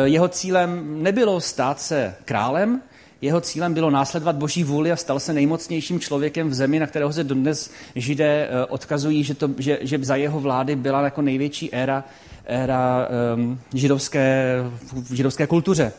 Jeho 0.03 0.27
cílem 0.27 1.03
nebylo 1.03 1.41
stát 1.41 1.81
se 1.81 2.15
králem, 2.25 2.81
jeho 3.23 3.41
cílem 3.41 3.73
bylo 3.73 3.89
následovat 3.89 4.35
boží 4.35 4.63
vůli 4.63 4.91
a 4.91 4.95
stal 4.95 5.19
se 5.19 5.33
nejmocnějším 5.33 5.99
člověkem 5.99 6.49
v 6.49 6.53
zemi, 6.53 6.79
na 6.79 6.87
kterého 6.87 7.13
se 7.13 7.23
dodnes 7.23 7.71
židé 7.95 8.47
eh, 8.47 8.65
odkazují, 8.65 9.23
že, 9.23 9.33
to, 9.33 9.49
že, 9.57 9.79
že 9.81 9.99
za 10.01 10.15
jeho 10.15 10.39
vlády 10.39 10.75
byla 10.75 11.01
jako 11.01 11.21
největší 11.21 11.73
éra, 11.73 12.03
éra 12.45 13.07
um, 13.35 13.59
židovské, 13.73 14.57
v 14.93 15.13
židovské 15.13 15.47
kultuře. 15.47 15.91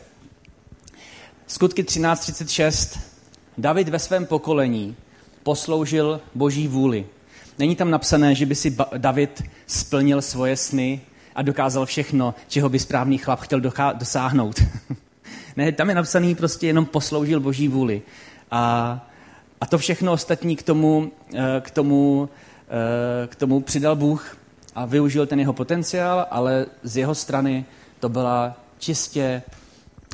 Skutky 1.47 1.83
13.36. 1.83 3.01
David 3.59 3.89
ve 3.89 3.99
svém 3.99 4.27
pokolení 4.27 4.97
posloužil 5.43 6.21
boží 6.35 6.69
vůli. 6.69 7.07
Není 7.59 7.77
tam 7.77 7.91
napsané, 7.91 8.35
že 8.35 8.47
by 8.47 8.55
si 8.55 8.77
David 8.99 9.43
splnil 9.67 10.23
svoje 10.23 10.57
sny 10.57 11.01
a 11.35 11.43
dokázal 11.43 11.87
všechno, 11.87 12.35
čeho 12.49 12.69
by 12.69 12.79
správný 12.79 13.19
chlap 13.19 13.41
chtěl 13.41 13.61
dosáhnout. 13.95 14.63
Ne, 15.57 15.73
tam 15.73 15.89
je 15.89 15.95
napsaný 15.95 16.35
prostě 16.35 16.67
jenom 16.67 16.87
posloužil 16.87 17.41
boží 17.41 17.69
vůli. 17.69 18.03
A, 18.51 19.07
a 19.61 19.67
to 19.67 19.79
všechno 19.79 20.13
ostatní 20.13 20.57
k 20.57 20.63
tomu, 20.63 21.13
eh, 21.35 21.61
k, 21.61 21.71
tomu, 21.71 22.29
eh, 22.69 23.27
k 23.27 23.37
tomu 23.37 23.61
přidal 23.61 23.97
Bůh 23.97 24.37
a 24.75 24.85
využil 24.85 25.27
ten 25.27 25.41
jeho 25.41 25.53
potenciál, 25.53 26.27
ale 26.31 26.67
z 26.83 26.97
jeho 26.97 27.15
strany 27.15 27.65
to 28.01 28.09
byla 28.09 28.57
čistě, 28.79 29.43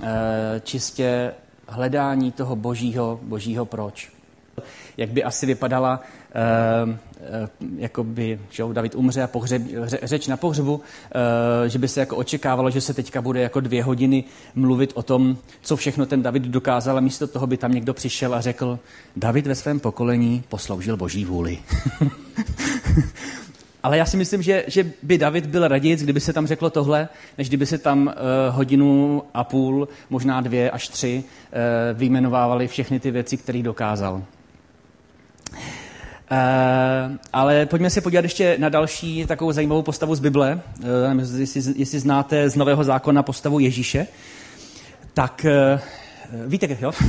eh, 0.02 0.60
čistě 0.64 1.34
hledání 1.68 2.32
toho 2.32 2.56
božího, 2.56 3.20
božího 3.22 3.64
proč. 3.64 4.12
Jak 4.96 5.10
by 5.10 5.24
asi 5.24 5.46
vypadala 5.46 6.00
Uh, 6.34 6.90
uh, 6.90 6.96
jakoby, 7.76 8.40
že 8.50 8.64
David 8.72 8.94
umře 8.94 9.22
a 9.22 9.26
pohřeb, 9.26 9.62
řeč 10.02 10.26
na 10.26 10.36
pohřebu, 10.36 10.74
uh, 10.74 10.80
že 11.66 11.78
by 11.78 11.88
se 11.88 12.00
jako 12.00 12.16
očekávalo, 12.16 12.70
že 12.70 12.80
se 12.80 12.94
teďka 12.94 13.22
bude 13.22 13.40
jako 13.40 13.60
dvě 13.60 13.84
hodiny 13.84 14.24
mluvit 14.54 14.92
o 14.94 15.02
tom, 15.02 15.36
co 15.62 15.76
všechno 15.76 16.06
ten 16.06 16.22
David 16.22 16.42
dokázal 16.42 16.98
a 16.98 17.00
místo 17.00 17.26
toho 17.26 17.46
by 17.46 17.56
tam 17.56 17.72
někdo 17.72 17.94
přišel 17.94 18.34
a 18.34 18.40
řekl, 18.40 18.78
David 19.16 19.46
ve 19.46 19.54
svém 19.54 19.80
pokolení 19.80 20.44
posloužil 20.48 20.96
boží 20.96 21.24
vůli. 21.24 21.58
Ale 23.82 23.98
já 23.98 24.04
si 24.04 24.16
myslím, 24.16 24.42
že, 24.42 24.64
že 24.66 24.92
by 25.02 25.18
David 25.18 25.46
byl 25.46 25.68
raději, 25.68 25.96
kdyby 25.96 26.20
se 26.20 26.32
tam 26.32 26.46
řeklo 26.46 26.70
tohle, 26.70 27.08
než 27.38 27.48
kdyby 27.48 27.66
se 27.66 27.78
tam 27.78 28.06
uh, 28.06 28.12
hodinu 28.56 29.22
a 29.34 29.44
půl, 29.44 29.88
možná 30.10 30.40
dvě 30.40 30.70
až 30.70 30.88
tři, 30.88 31.24
uh, 31.24 31.28
vyjmenovávali 31.98 32.68
všechny 32.68 33.00
ty 33.00 33.10
věci, 33.10 33.36
které 33.36 33.62
dokázal. 33.62 34.14
Uh, 34.14 34.22
ale 37.32 37.66
pojďme 37.66 37.90
se 37.90 38.00
podívat 38.00 38.24
ještě 38.24 38.56
na 38.58 38.68
další 38.68 39.26
takovou 39.26 39.52
zajímavou 39.52 39.82
postavu 39.82 40.14
z 40.14 40.20
Bible. 40.20 40.60
Uh, 41.14 41.20
jestli, 41.40 41.62
jestli 41.76 41.98
znáte 41.98 42.50
z 42.50 42.56
Nového 42.56 42.84
zákona 42.84 43.22
postavu 43.22 43.58
Ježíše, 43.58 44.06
tak 45.14 45.46
uh, 46.34 46.44
víte, 46.46 46.76
jo? 46.80 46.92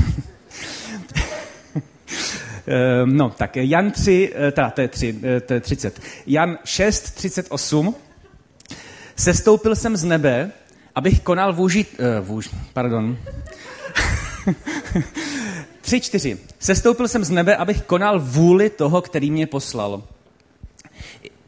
Ehm, 2.72 3.18
no, 3.18 3.30
tak 3.30 3.56
Jan 3.56 3.92
3, 3.92 4.32
eh, 4.36 4.52
teda 4.52 4.70
to 4.70 4.82
je, 4.82 4.88
3, 4.88 5.16
eh, 5.24 5.40
to 5.42 5.54
je 5.54 5.60
30. 5.60 6.02
Jan 6.28 6.58
6, 6.64 7.12
38. 7.12 7.96
Sestoupil 9.16 9.76
jsem 9.76 9.98
z 9.98 10.04
nebe, 10.04 10.52
abych 10.96 11.22
konal 11.22 11.54
vůži, 11.54 11.86
uh, 11.86 12.28
vůž, 12.28 12.50
pardon. 12.74 13.18
3, 15.82 16.02
4. 16.02 16.38
Sestoupil 16.60 17.08
jsem 17.08 17.24
z 17.24 17.30
nebe, 17.30 17.56
abych 17.56 17.82
konal 17.82 18.20
vůli 18.20 18.70
toho, 18.70 19.02
který 19.02 19.32
mě 19.32 19.48
poslal. 19.48 20.04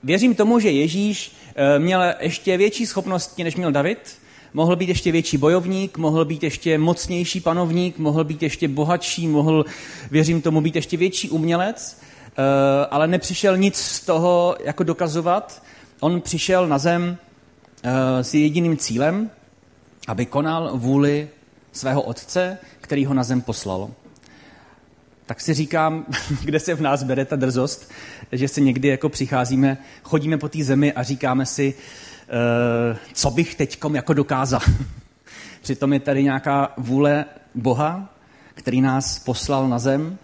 Věřím 0.04 0.36
tomu, 0.36 0.60
že 0.60 0.72
Ježíš 0.72 1.36
měl 1.78 2.14
ještě 2.20 2.58
větší 2.58 2.86
schopnosti, 2.86 3.44
než 3.44 3.56
měl 3.56 3.72
David, 3.72 4.18
mohl 4.54 4.76
být 4.76 4.90
ještě 4.90 5.12
větší 5.12 5.38
bojovník, 5.38 5.98
mohl 5.98 6.26
být 6.26 6.44
ještě 6.44 6.78
mocnější 6.78 7.42
panovník, 7.42 7.98
mohl 7.98 8.24
být 8.24 8.44
ještě 8.44 8.68
bohatší, 8.68 9.28
mohl, 9.28 9.66
věřím 10.12 10.42
tomu, 10.42 10.62
být 10.62 10.76
ještě 10.76 10.98
větší 10.98 11.30
umělec, 11.30 12.02
eh, 12.38 12.86
ale 12.92 13.08
nepřišel 13.08 13.58
nic 13.58 13.78
z 13.78 14.00
toho 14.00 14.56
jako 14.64 14.84
dokazovat. 14.84 15.64
On 16.00 16.22
přišel 16.22 16.68
na 16.68 16.78
zem 16.78 17.18
eh, 17.84 18.24
s 18.24 18.34
jediným 18.34 18.78
cílem, 18.78 19.30
aby 20.08 20.26
konal 20.26 20.72
vůli 20.78 21.30
svého 21.72 22.02
otce, 22.02 22.58
který 22.82 23.06
ho 23.06 23.14
na 23.14 23.24
zem 23.24 23.42
poslal. 23.42 23.90
Tak 25.26 25.42
si 25.42 25.54
říkám, 25.54 26.06
kde 26.44 26.60
se 26.60 26.76
v 26.76 26.82
nás 26.82 27.04
bere 27.04 27.26
ta 27.26 27.36
drzost, 27.36 27.92
že 28.32 28.48
se 28.48 28.62
někdy 28.62 28.88
jako 28.88 29.10
přicházíme, 29.10 29.78
chodíme 30.04 30.38
po 30.38 30.50
té 30.50 30.64
zemi 30.64 30.94
a 30.94 31.04
říkáme 31.04 31.46
si, 31.46 31.74
Eh, 31.74 32.13
co 33.14 33.32
bych 33.32 33.56
teď 33.56 33.80
jako 33.94 34.14
dokázal. 34.14 34.60
Přitom 35.62 35.94
je 35.94 36.00
tady 36.00 36.24
nějaká 36.24 36.74
vůle 36.78 37.26
Boha, 37.56 38.14
který 38.54 38.82
nás 38.82 39.20
poslal 39.20 39.70
na 39.70 39.80
zem 39.80 40.18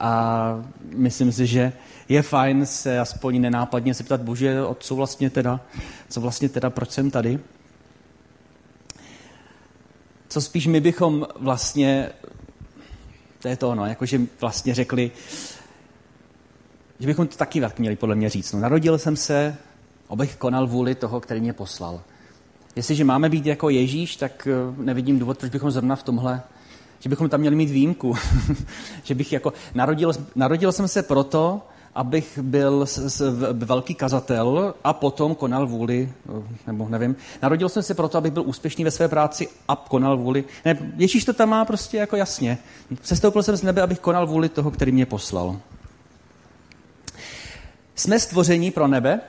a 0.00 0.64
myslím 0.94 1.32
si, 1.32 1.46
že 1.46 1.72
je 2.08 2.22
fajn 2.22 2.66
se 2.66 2.98
aspoň 2.98 3.40
nenápadně 3.40 3.94
zeptat, 3.94 4.20
bože, 4.20 4.58
co 4.78 4.94
vlastně 4.94 5.30
teda, 5.30 5.60
co 6.08 6.20
vlastně 6.20 6.48
teda, 6.48 6.70
proč 6.70 6.90
jsem 6.90 7.10
tady? 7.10 7.38
Co 10.28 10.40
spíš 10.40 10.66
my 10.66 10.80
bychom 10.80 11.26
vlastně, 11.36 12.10
to 13.38 13.48
je 13.48 13.56
to 13.56 13.70
ono, 13.70 13.86
jakože 13.86 14.20
vlastně 14.40 14.74
řekli, 14.74 15.10
že 16.98 17.06
bychom 17.06 17.26
to 17.26 17.36
taky 17.36 17.60
tak 17.60 17.78
měli 17.78 17.96
podle 17.96 18.14
mě 18.14 18.30
říct. 18.30 18.52
No, 18.52 18.60
narodil 18.60 18.98
jsem 18.98 19.16
se, 19.16 19.56
abych 20.12 20.36
konal 20.36 20.66
vůli 20.66 20.94
toho, 20.94 21.20
který 21.20 21.40
mě 21.40 21.52
poslal. 21.52 22.00
Jestliže 22.76 23.04
máme 23.04 23.28
být 23.28 23.46
jako 23.46 23.70
Ježíš, 23.70 24.16
tak 24.16 24.48
eh, 24.50 24.82
nevidím 24.82 25.18
důvod, 25.18 25.38
proč 25.38 25.52
bychom 25.52 25.70
zrovna 25.70 25.96
v 25.96 26.02
tomhle, 26.02 26.42
že 27.00 27.08
bychom 27.08 27.28
tam 27.28 27.40
měli 27.40 27.56
mít 27.56 27.70
výjimku. 27.70 28.14
že 29.02 29.14
bych 29.14 29.32
jako, 29.32 29.52
narodil, 29.74 30.12
narodil 30.34 30.72
jsem 30.72 30.88
se 30.88 31.02
proto, 31.02 31.62
abych 31.94 32.38
byl 32.42 32.86
s, 32.86 32.98
s, 32.98 33.32
velký 33.52 33.94
kazatel 33.94 34.74
a 34.84 34.92
potom 34.92 35.34
konal 35.34 35.66
vůli, 35.66 36.12
eh, 36.28 36.42
nebo 36.66 36.88
nevím, 36.88 37.16
narodil 37.42 37.68
jsem 37.68 37.82
se 37.82 37.94
proto, 37.94 38.18
abych 38.18 38.32
byl 38.32 38.42
úspěšný 38.46 38.84
ve 38.84 38.90
své 38.90 39.08
práci 39.08 39.48
a 39.68 39.76
konal 39.76 40.16
vůli. 40.16 40.44
Ne, 40.64 40.92
Ježíš 40.96 41.24
to 41.24 41.32
tam 41.32 41.48
má 41.48 41.64
prostě 41.64 41.96
jako 41.96 42.16
jasně. 42.16 42.58
Sestoupil 43.02 43.42
jsem 43.42 43.56
z 43.56 43.62
nebe, 43.62 43.82
abych 43.82 44.00
konal 44.00 44.26
vůli 44.26 44.48
toho, 44.48 44.70
který 44.70 44.92
mě 44.92 45.06
poslal. 45.06 45.60
Jsme 47.94 48.20
stvoření 48.20 48.70
pro 48.70 48.88
nebe, 48.88 49.20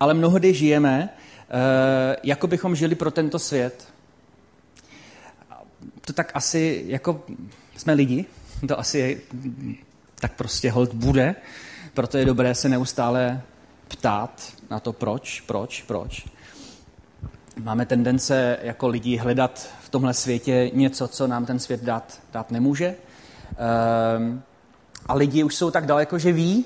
ale 0.00 0.14
mnohdy 0.14 0.54
žijeme, 0.54 1.08
eh, 1.08 2.16
jako 2.22 2.46
bychom 2.46 2.76
žili 2.76 2.94
pro 2.94 3.10
tento 3.10 3.38
svět. 3.38 3.88
To 6.00 6.12
tak 6.12 6.32
asi, 6.34 6.84
jako 6.86 7.24
jsme 7.76 7.92
lidi, 7.92 8.24
to 8.68 8.78
asi 8.78 8.98
je, 8.98 9.16
tak 10.20 10.32
prostě 10.32 10.70
hold 10.70 10.94
bude, 10.94 11.34
proto 11.94 12.18
je 12.18 12.24
dobré 12.24 12.54
se 12.54 12.68
neustále 12.68 13.42
ptát 13.88 14.52
na 14.70 14.80
to 14.80 14.92
proč, 14.92 15.40
proč, 15.40 15.82
proč. 15.82 16.26
Máme 17.62 17.86
tendence 17.86 18.58
jako 18.62 18.88
lidi 18.88 19.16
hledat 19.16 19.68
v 19.82 19.88
tomhle 19.88 20.14
světě 20.14 20.70
něco, 20.74 21.08
co 21.08 21.26
nám 21.26 21.46
ten 21.46 21.58
svět 21.58 21.82
dát, 21.82 22.20
dát 22.32 22.50
nemůže. 22.50 22.94
Ehm, 23.56 24.42
a 25.06 25.14
lidi 25.14 25.44
už 25.44 25.54
jsou 25.54 25.70
tak 25.70 25.86
daleko, 25.86 26.18
že 26.18 26.32
ví, 26.32 26.64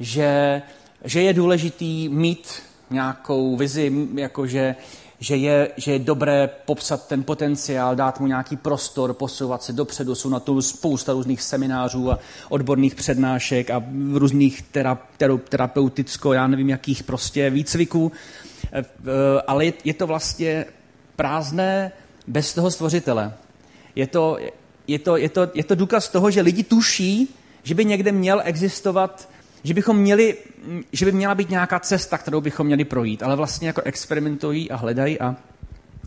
že, 0.00 0.62
že 1.04 1.22
je 1.22 1.32
důležitý 1.32 2.08
mít 2.08 2.62
nějakou 2.92 3.56
vizi, 3.56 4.08
jakože 4.14 4.76
že 5.22 5.36
je, 5.36 5.70
že 5.76 5.92
je 5.92 5.98
dobré 5.98 6.50
popsat 6.66 7.06
ten 7.08 7.22
potenciál, 7.22 7.96
dát 7.96 8.20
mu 8.20 8.26
nějaký 8.26 8.56
prostor, 8.56 9.14
posouvat 9.14 9.62
se 9.62 9.72
dopředu. 9.72 10.14
Jsou 10.14 10.28
na 10.28 10.40
to 10.40 10.62
spousta 10.62 11.12
různých 11.12 11.42
seminářů 11.42 12.10
a 12.10 12.18
odborných 12.48 12.94
přednášek 12.94 13.70
a 13.70 13.82
různých 14.12 14.64
terapeuticko, 15.48 16.32
já 16.32 16.46
nevím, 16.46 16.68
jakých 16.68 17.02
prostě 17.02 17.50
výcviků. 17.50 18.12
E, 18.72 18.78
e, 18.78 18.84
ale 19.46 19.64
je, 19.64 19.72
je 19.84 19.94
to 19.94 20.06
vlastně 20.06 20.64
prázdné 21.16 21.92
bez 22.26 22.54
toho 22.54 22.70
stvořitele. 22.70 23.34
Je 23.94 24.06
to, 24.06 24.38
je, 24.86 24.98
to, 24.98 25.16
je, 25.16 25.28
to, 25.28 25.48
je 25.54 25.64
to 25.64 25.74
důkaz 25.74 26.08
toho, 26.08 26.30
že 26.30 26.40
lidi 26.40 26.62
tuší, 26.62 27.34
že 27.62 27.74
by 27.74 27.84
někde 27.84 28.12
měl 28.12 28.42
existovat 28.44 29.28
že 29.64 29.74
bychom 29.74 29.96
měli, 29.96 30.36
že 30.92 31.04
by 31.04 31.12
měla 31.12 31.34
být 31.34 31.50
nějaká 31.50 31.80
cesta, 31.80 32.18
kterou 32.18 32.40
bychom 32.40 32.66
měli 32.66 32.84
projít, 32.84 33.22
ale 33.22 33.36
vlastně 33.36 33.66
jako 33.66 33.82
experimentují 33.84 34.70
a 34.70 34.76
hledají 34.76 35.20
a 35.20 35.36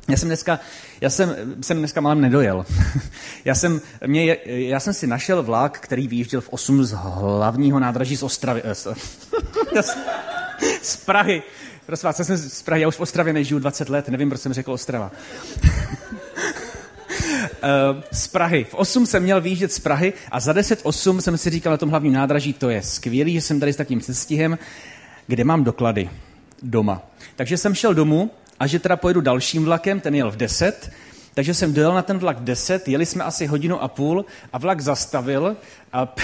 já 0.08 0.18
jsem 0.18 0.30
dneska, 0.30 0.60
já 1.02 1.10
jsem, 1.10 1.36
jsem 1.62 1.78
dneska 1.78 2.02
malem 2.02 2.22
nedojel. 2.22 2.66
já, 3.46 3.56
jsem, 3.56 3.82
mě, 4.08 4.38
já 4.46 4.80
jsem 4.80 4.94
si 4.94 5.08
našel 5.08 5.44
vlak, 5.44 5.80
který 5.80 6.08
vyjížděl 6.08 6.42
v 6.42 6.50
8 6.50 6.84
z 6.84 6.92
hlavního 6.92 7.80
nádraží 7.80 8.16
z 8.16 8.24
Ostravy. 8.24 8.62
Eh, 8.64 8.76
z, 9.82 9.98
z 10.82 10.98
Prahy. 10.98 11.44
Prosím 11.86 12.08
vás, 12.08 12.20
já 12.20 12.26
jsem 12.26 12.38
z 12.38 12.62
Prahy, 12.62 12.82
já 12.82 12.88
už 12.88 12.96
v 12.96 13.00
Ostravě 13.00 13.34
nežiju 13.34 13.60
20 13.60 13.90
let, 13.90 14.10
nevím, 14.10 14.30
proč 14.30 14.42
jsem 14.42 14.54
řekl 14.54 14.72
Ostrava. 14.72 15.12
Eh, 17.62 18.04
z 18.12 18.28
Prahy. 18.28 18.64
V 18.64 18.74
8 18.74 19.06
jsem 19.06 19.24
měl 19.24 19.42
výjíždět 19.42 19.72
z 19.72 19.80
Prahy 19.80 20.14
a 20.32 20.40
za 20.40 20.54
10.8 20.54 21.22
jsem 21.22 21.38
si 21.38 21.50
říkal 21.50 21.72
na 21.72 21.78
tom 21.78 21.90
hlavním 21.90 22.14
nádraží, 22.14 22.54
to 22.54 22.70
je 22.70 22.82
skvělý, 22.82 23.34
že 23.34 23.42
jsem 23.42 23.60
tady 23.60 23.74
s 23.74 23.76
takým 23.76 24.02
cestihem, 24.02 24.58
kde 25.28 25.44
mám 25.44 25.64
doklady 25.64 26.10
doma. 26.64 27.02
Takže 27.36 27.58
jsem 27.58 27.76
šel 27.76 27.94
domů 27.94 28.32
a 28.60 28.68
že 28.68 28.80
teda 28.80 28.96
pojedu 28.96 29.22
dalším 29.22 29.66
vlakem, 29.66 30.00
ten 30.00 30.16
jel 30.16 30.32
v 30.32 30.38
10, 30.38 30.92
takže 31.34 31.54
jsem 31.54 31.74
dojel 31.74 31.94
na 31.94 32.02
ten 32.02 32.18
vlak 32.18 32.38
v 32.38 32.44
10, 32.44 32.88
jeli 32.88 33.06
jsme 33.06 33.24
asi 33.24 33.46
hodinu 33.46 33.84
a 33.84 33.88
půl 33.88 34.26
a 34.54 34.58
vlak 34.58 34.82
zastavil 34.82 35.56
a 35.94 36.16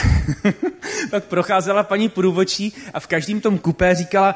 pak 1.10 1.24
procházela 1.24 1.84
paní 1.84 2.10
průvočí 2.10 2.74
a 2.94 3.00
v 3.00 3.08
každém 3.08 3.42
tom 3.42 3.58
kupé 3.58 3.96
říkala, 3.96 4.36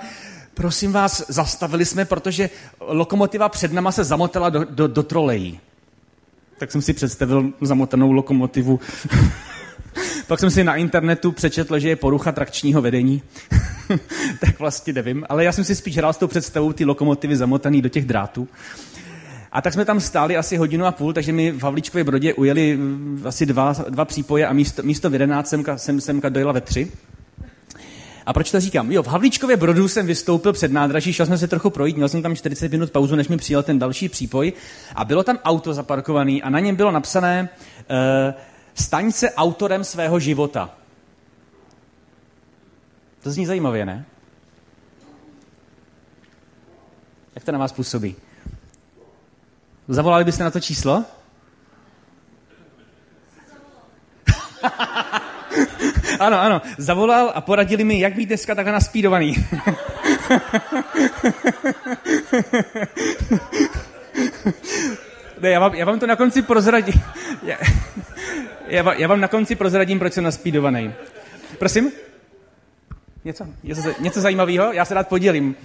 prosím 0.53 0.91
vás, 0.91 1.25
zastavili 1.27 1.85
jsme, 1.85 2.05
protože 2.05 2.49
lokomotiva 2.79 3.49
před 3.49 3.73
náma 3.73 3.91
se 3.91 4.03
zamotala 4.03 4.49
do, 4.49 4.65
do, 4.69 4.87
do 4.87 5.03
trolejí 5.03 5.59
tak 6.57 6.71
jsem 6.71 6.81
si 6.81 6.93
představil 6.93 7.53
zamotanou 7.61 8.11
lokomotivu. 8.11 8.79
Pak 10.27 10.39
jsem 10.39 10.51
si 10.51 10.63
na 10.63 10.75
internetu 10.75 11.31
přečetl, 11.31 11.79
že 11.79 11.89
je 11.89 11.95
porucha 11.95 12.31
trakčního 12.31 12.81
vedení. 12.81 13.21
tak 14.39 14.59
vlastně 14.59 14.93
nevím, 14.93 15.25
ale 15.29 15.43
já 15.43 15.51
jsem 15.51 15.63
si 15.63 15.75
spíš 15.75 15.97
hrál 15.97 16.13
s 16.13 16.17
tou 16.17 16.27
představou 16.27 16.73
ty 16.73 16.85
lokomotivy 16.85 17.35
zamotaný 17.35 17.81
do 17.81 17.89
těch 17.89 18.05
drátů. 18.05 18.47
A 19.51 19.61
tak 19.61 19.73
jsme 19.73 19.85
tam 19.85 19.99
stáli 19.99 20.37
asi 20.37 20.57
hodinu 20.57 20.85
a 20.85 20.91
půl, 20.91 21.13
takže 21.13 21.31
mi 21.31 21.51
v 21.51 21.63
Havlíčkově 21.63 22.03
Brodě 22.03 22.33
ujeli 22.33 22.79
asi 23.25 23.45
dva, 23.45 23.75
dva 23.89 24.05
přípoje 24.05 24.47
a 24.47 24.53
místo, 24.53 24.83
místo 24.83 25.09
v 25.09 25.13
11 25.13 25.49
semka, 25.49 25.77
sem, 25.77 26.01
semka 26.01 26.29
dojela 26.29 26.51
ve 26.51 26.61
tři. 26.61 26.91
A 28.25 28.33
proč 28.33 28.51
to 28.51 28.59
říkám? 28.59 28.91
Jo, 28.91 29.03
v 29.03 29.07
Havlíčkově 29.07 29.57
Brodu 29.57 29.87
jsem 29.87 30.07
vystoupil 30.07 30.53
před 30.53 30.71
nádraží, 30.71 31.13
šel 31.13 31.25
jsem 31.25 31.37
se 31.37 31.47
trochu 31.47 31.69
projít, 31.69 31.95
měl 31.95 32.09
jsem 32.09 32.21
tam 32.21 32.35
40 32.35 32.71
minut 32.71 32.91
pauzu, 32.91 33.15
než 33.15 33.27
mi 33.27 33.37
přijel 33.37 33.63
ten 33.63 33.79
další 33.79 34.09
přípoj 34.09 34.53
a 34.95 35.05
bylo 35.05 35.23
tam 35.23 35.39
auto 35.43 35.73
zaparkované 35.73 36.39
a 36.43 36.49
na 36.49 36.59
něm 36.59 36.75
bylo 36.75 36.91
napsané 36.91 37.49
uh, 37.89 38.33
staň 38.73 39.11
se 39.11 39.31
autorem 39.31 39.83
svého 39.83 40.19
života. 40.19 40.69
To 43.23 43.31
zní 43.31 43.45
zajímavě, 43.45 43.85
ne? 43.85 44.05
Jak 47.35 47.43
to 47.43 47.51
na 47.51 47.59
vás 47.59 47.71
působí? 47.71 48.15
Zavolali 49.87 50.23
byste 50.23 50.43
na 50.43 50.51
to 50.51 50.59
číslo? 50.59 51.05
ano, 56.19 56.41
ano, 56.41 56.61
zavolal 56.77 57.31
a 57.35 57.41
poradili 57.41 57.83
mi, 57.83 57.99
jak 57.99 58.15
být 58.15 58.25
dneska 58.25 58.55
takhle 58.55 58.73
naspídovaný. 58.73 59.35
ne, 65.41 65.49
já 65.49 65.59
vám, 65.59 65.75
já 65.75 65.85
vám 65.85 65.99
to 65.99 66.07
na 66.07 66.15
konci 66.15 66.41
prozradím. 66.41 67.01
Já, 67.43 67.57
já, 68.67 68.83
vám, 68.83 68.95
já 68.97 69.07
vám 69.07 69.21
na 69.21 69.27
konci 69.27 69.55
prozradím, 69.55 69.99
proč 69.99 70.13
jsem 70.13 70.23
naspídovaný. 70.23 70.93
Prosím? 71.59 71.91
Něco, 73.25 73.47
něco, 73.63 73.81
něco 73.99 74.21
zajímavého? 74.21 74.73
Já 74.73 74.85
se 74.85 74.93
rád 74.93 75.07
podělím. 75.07 75.55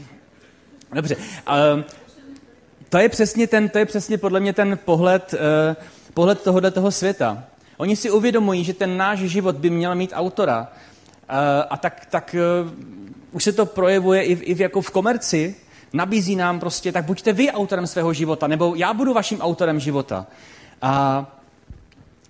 Dobře. 0.92 1.16
Uh, 1.16 1.22
to 2.88 2.98
je 2.98 3.08
přesně 3.08 3.46
ten, 3.46 3.68
to 3.68 3.78
je 3.78 3.86
přesně 3.86 4.18
podle 4.18 4.40
mě 4.40 4.52
ten 4.52 4.78
pohled, 4.84 5.34
uh, 5.34 5.38
pohled 6.14 6.42
tohohle 6.42 6.70
toho 6.70 6.90
světa. 6.90 7.44
Oni 7.80 7.96
si 7.96 8.10
uvědomují, 8.10 8.64
že 8.64 8.74
ten 8.74 8.96
náš 8.96 9.18
život 9.18 9.56
by 9.56 9.70
měl 9.70 9.94
mít 9.94 10.12
autora. 10.14 10.60
Uh, 10.60 11.36
a 11.70 11.76
tak, 11.76 12.06
tak 12.10 12.36
uh, 12.64 12.70
už 13.32 13.44
se 13.44 13.52
to 13.52 13.66
projevuje 13.66 14.22
i, 14.22 14.34
v, 14.34 14.42
i 14.42 14.54
v, 14.54 14.60
jako 14.60 14.80
v 14.80 14.90
komerci. 14.90 15.56
Nabízí 15.92 16.36
nám 16.36 16.60
prostě, 16.60 16.92
tak 16.92 17.04
buďte 17.04 17.32
vy 17.32 17.50
autorem 17.50 17.86
svého 17.86 18.12
života, 18.12 18.46
nebo 18.46 18.74
já 18.74 18.94
budu 18.94 19.14
vaším 19.14 19.40
autorem 19.40 19.80
života. 19.80 20.26
A 20.82 21.26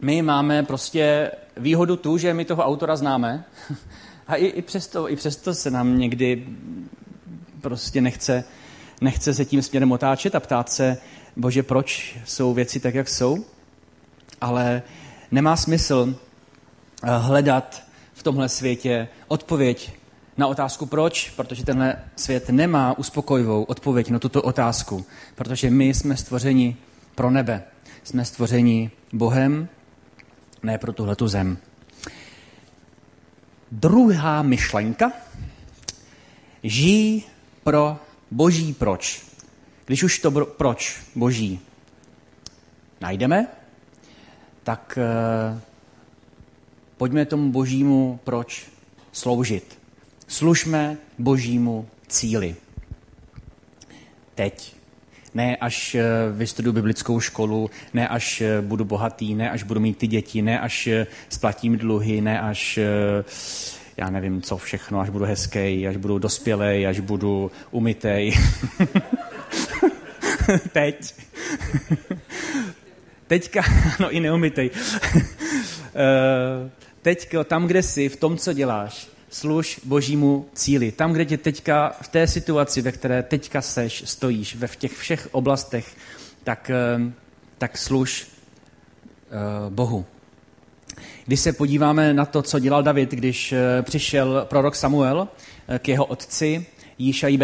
my 0.00 0.22
máme 0.22 0.62
prostě 0.62 1.30
výhodu 1.56 1.96
tu, 1.96 2.18
že 2.18 2.34
my 2.34 2.44
toho 2.44 2.64
autora 2.64 2.96
známe. 2.96 3.44
A 4.28 4.34
i, 4.34 4.46
i, 4.46 4.62
přesto, 4.62 5.10
i 5.10 5.16
přesto 5.16 5.54
se 5.54 5.70
nám 5.70 5.98
někdy 5.98 6.46
prostě 7.60 8.00
nechce, 8.00 8.44
nechce 9.00 9.34
se 9.34 9.44
tím 9.44 9.62
směrem 9.62 9.92
otáčet 9.92 10.34
a 10.34 10.40
ptát 10.40 10.70
se, 10.70 10.98
bože, 11.36 11.62
proč 11.62 12.16
jsou 12.24 12.54
věci 12.54 12.80
tak, 12.80 12.94
jak 12.94 13.08
jsou. 13.08 13.44
Ale 14.40 14.82
nemá 15.30 15.56
smysl 15.56 16.14
eh, 17.02 17.18
hledat 17.18 17.82
v 18.14 18.22
tomhle 18.22 18.48
světě 18.48 19.08
odpověď 19.28 19.92
na 20.36 20.46
otázku 20.46 20.86
proč, 20.86 21.30
protože 21.30 21.64
tenhle 21.64 21.96
svět 22.16 22.50
nemá 22.50 22.98
uspokojivou 22.98 23.62
odpověď 23.62 24.10
na 24.10 24.18
tuto 24.18 24.42
otázku, 24.42 25.06
protože 25.34 25.70
my 25.70 25.94
jsme 25.94 26.16
stvořeni 26.16 26.76
pro 27.14 27.30
nebe. 27.30 27.62
Jsme 28.04 28.24
stvořeni 28.24 28.90
Bohem, 29.12 29.68
ne 30.62 30.78
pro 30.78 30.92
tuhletu 30.92 31.28
zem. 31.28 31.58
Druhá 33.70 34.42
myšlenka. 34.42 35.12
Žij 36.62 37.22
pro 37.64 37.98
boží 38.30 38.74
proč. 38.74 39.22
Když 39.86 40.02
už 40.02 40.18
to 40.18 40.30
proč 40.30 41.00
boží 41.14 41.60
najdeme, 43.00 43.46
tak 44.62 44.98
eh, 45.00 45.60
pojďme 46.96 47.26
tomu 47.26 47.52
božímu 47.52 48.20
proč 48.24 48.66
sloužit. 49.12 49.78
Služme 50.28 50.96
božímu 51.18 51.88
cíli. 52.08 52.56
Teď. 54.34 54.76
Ne 55.34 55.56
až 55.56 55.94
eh, 55.94 56.04
vystuduju 56.32 56.72
biblickou 56.72 57.20
školu, 57.20 57.70
ne 57.94 58.08
až 58.08 58.40
eh, 58.40 58.62
budu 58.62 58.84
bohatý, 58.84 59.34
ne 59.34 59.50
až 59.50 59.62
budu 59.62 59.80
mít 59.80 59.98
ty 59.98 60.06
děti, 60.06 60.42
ne 60.42 60.60
až 60.60 60.88
splatím 61.28 61.78
dluhy, 61.78 62.20
ne 62.20 62.40
až 62.40 62.78
já 63.96 64.10
nevím 64.10 64.42
co 64.42 64.56
všechno, 64.56 65.00
až 65.00 65.10
budu 65.10 65.24
hezký, 65.24 65.88
až 65.88 65.96
budu 65.96 66.18
dospělej, 66.18 66.86
až 66.86 67.00
budu 67.00 67.50
umytej. 67.70 68.32
Teď. 70.72 71.14
Teďka, 73.30 73.62
no 74.00 74.10
i 74.10 74.20
neumytej. 74.20 74.70
Eh, 75.94 76.70
teďka 77.02 77.44
tam, 77.44 77.66
kde 77.66 77.82
jsi, 77.82 78.08
v 78.08 78.16
tom, 78.16 78.38
co 78.38 78.52
děláš, 78.52 79.08
služ 79.30 79.80
božímu 79.84 80.46
cíli. 80.54 80.92
Tam, 80.92 81.12
kde 81.12 81.24
tě 81.24 81.38
teďka, 81.38 81.96
v 82.02 82.08
té 82.08 82.26
situaci, 82.26 82.82
ve 82.82 82.92
které 82.92 83.22
teďka 83.22 83.62
seš, 83.62 84.02
stojíš, 84.06 84.56
ve 84.56 84.66
v 84.66 84.76
těch 84.76 84.92
všech 84.92 85.28
oblastech, 85.32 85.96
tak, 86.44 86.70
eh, 86.70 87.12
tak 87.58 87.78
služ 87.78 88.26
uh, 88.26 89.72
Bohu. 89.72 90.06
Když 91.26 91.40
se 91.40 91.52
podíváme 91.52 92.14
na 92.14 92.26
to, 92.26 92.42
co 92.42 92.58
dělal 92.58 92.82
David, 92.82 93.10
když 93.10 93.54
přišel 93.82 94.46
prorok 94.48 94.76
Samuel 94.76 95.28
k 95.78 95.88
jeho 95.88 96.04
otci, 96.04 96.66
Jíšají 96.98 97.38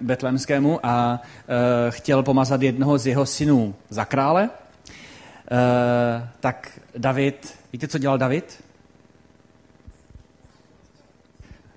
betlémskému 0.00 0.80
a 0.82 1.20
uh, 1.20 1.56
chtěl 1.90 2.22
pomazat 2.22 2.62
jednoho 2.62 2.98
z 2.98 3.06
jeho 3.06 3.26
synů 3.26 3.74
za 3.90 4.04
krále, 4.04 4.50
uh, 5.50 6.28
tak 6.40 6.80
David, 6.98 7.58
víte, 7.72 7.88
co 7.88 7.98
dělal 7.98 8.18
David? 8.18 8.64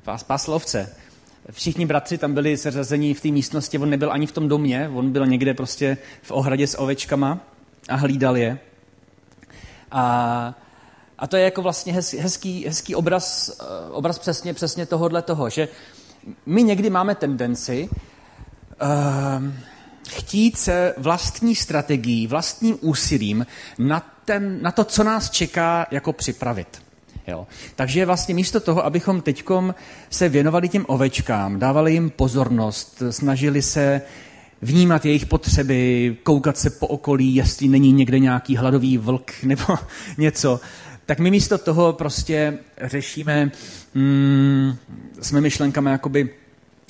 Pás, 0.03 0.23
pás 0.23 0.47
lovce. 0.47 0.95
Všichni 1.51 1.85
bratři 1.85 2.17
tam 2.17 2.33
byli 2.33 2.57
seřazení 2.57 3.13
v 3.13 3.21
té 3.21 3.27
místnosti, 3.27 3.77
on 3.77 3.89
nebyl 3.89 4.11
ani 4.11 4.27
v 4.27 4.31
tom 4.31 4.47
domě, 4.47 4.89
on 4.93 5.11
byl 5.11 5.27
někde 5.27 5.53
prostě 5.53 5.97
v 6.21 6.31
ohradě 6.31 6.67
s 6.67 6.79
ovečkama 6.79 7.39
a 7.89 7.95
hlídal 7.95 8.37
je. 8.37 8.59
A, 9.91 10.55
a 11.17 11.27
to 11.27 11.37
je 11.37 11.43
jako 11.43 11.61
vlastně 11.61 11.93
hezký, 11.93 12.65
hezký 12.65 12.95
obraz, 12.95 13.57
eh, 13.61 13.91
obraz 13.91 14.19
přesně, 14.19 14.53
přesně 14.53 14.85
tohohle 14.85 15.21
toho, 15.21 15.49
že 15.49 15.67
my 16.45 16.63
někdy 16.63 16.89
máme 16.89 17.15
tendenci 17.15 17.89
uh, 17.89 19.53
chtít 20.09 20.57
se 20.57 20.93
vlastní 20.97 21.55
strategií, 21.55 22.27
vlastním 22.27 22.77
úsilím 22.81 23.45
na, 23.79 23.99
ten, 24.25 24.61
na 24.61 24.71
to, 24.71 24.83
co 24.83 25.03
nás 25.03 25.29
čeká, 25.29 25.87
jako 25.91 26.13
připravit. 26.13 26.67
Jo. 27.27 27.47
Takže 27.75 28.05
vlastně 28.05 28.35
místo 28.35 28.59
toho, 28.59 28.85
abychom 28.85 29.21
teď 29.21 29.43
se 30.09 30.29
věnovali 30.29 30.69
těm 30.69 30.85
ovečkám, 30.87 31.59
dávali 31.59 31.93
jim 31.93 32.09
pozornost, 32.09 33.03
snažili 33.09 33.61
se 33.61 34.01
vnímat 34.61 35.05
jejich 35.05 35.25
potřeby, 35.25 36.17
koukat 36.23 36.57
se 36.57 36.69
po 36.69 36.87
okolí, 36.87 37.35
jestli 37.35 37.67
není 37.67 37.91
někde 37.91 38.19
nějaký 38.19 38.55
hladový 38.55 38.97
vlk 38.97 39.31
nebo 39.43 39.63
něco, 40.17 40.59
tak 41.05 41.19
my 41.19 41.31
místo 41.31 41.57
toho 41.57 41.93
prostě 41.93 42.57
řešíme 42.81 43.51
mm, 43.93 44.75
jsme 45.21 45.41
myšlenkami 45.41 45.91
jakoby 45.91 46.29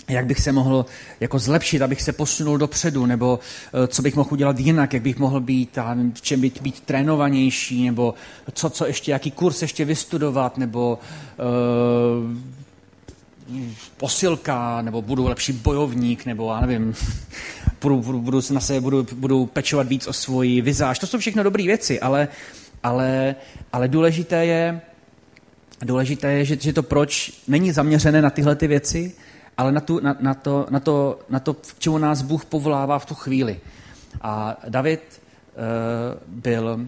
jak 0.08 0.26
bych 0.26 0.40
se 0.40 0.52
mohl 0.52 0.86
jako 1.20 1.40
zlepšit, 1.40 1.82
abych 1.82 2.02
se 2.02 2.14
posunul 2.14 2.58
dopředu, 2.58 3.06
nebo 3.06 3.40
uh, 3.74 3.86
co 3.88 4.02
bych 4.02 4.16
mohl 4.16 4.30
udělat 4.32 4.60
jinak, 4.60 4.94
jak 4.94 5.04
bych 5.04 5.18
mohl 5.18 5.40
být, 5.40 5.78
a 5.78 5.98
v 6.14 6.22
čem 6.22 6.42
být, 6.42 6.62
být 6.62 6.80
trénovanější, 6.80 7.86
nebo 7.86 8.14
co, 8.54 8.70
co 8.70 8.86
ještě, 8.86 9.12
jaký 9.12 9.32
kurz 9.32 9.62
ještě 9.62 9.86
vystudovat, 9.86 10.58
nebo 10.58 11.00
uh, 11.38 12.38
posilka, 13.98 14.82
nebo 14.82 15.02
budu 15.02 15.28
lepší 15.28 15.54
bojovník, 15.54 16.26
nebo 16.26 16.54
já 16.54 16.62
nevím, 16.62 16.94
budu, 17.82 18.02
budu, 18.02 18.22
budu 18.22 18.42
na 18.52 18.60
sebe 18.60 18.82
budu, 18.82 19.08
budu 19.16 19.46
pečovat 19.46 19.88
víc 19.88 20.08
o 20.08 20.14
svoji 20.14 20.62
vizáž. 20.62 21.00
To 21.00 21.08
jsou 21.08 21.18
všechno 21.18 21.44
dobré 21.44 21.64
věci, 21.64 22.00
ale, 22.00 22.28
ale, 22.84 23.36
ale 23.74 23.88
důležité 23.88 24.46
je, 24.46 24.82
důležité 25.82 26.32
je, 26.32 26.46
že, 26.46 26.58
že 26.60 26.74
to 26.74 26.84
proč 26.84 27.32
není 27.48 27.72
zaměřené 27.72 28.22
na 28.22 28.30
tyhle 28.30 28.56
ty 28.56 28.68
věci, 28.68 29.14
ale 29.58 29.72
na, 29.72 29.82
tu, 29.82 30.00
na, 30.00 30.16
na, 30.20 30.34
to, 30.34 30.68
na, 30.70 30.80
to, 30.80 31.20
na 31.30 31.40
to, 31.40 31.54
k 31.54 31.80
čemu 31.80 31.98
nás 31.98 32.22
Bůh 32.22 32.46
povolává 32.46 33.00
v 33.00 33.06
tu 33.06 33.16
chvíli. 33.16 33.60
A 34.22 34.58
David 34.70 35.02
uh, 35.02 35.62
byl, 36.28 36.86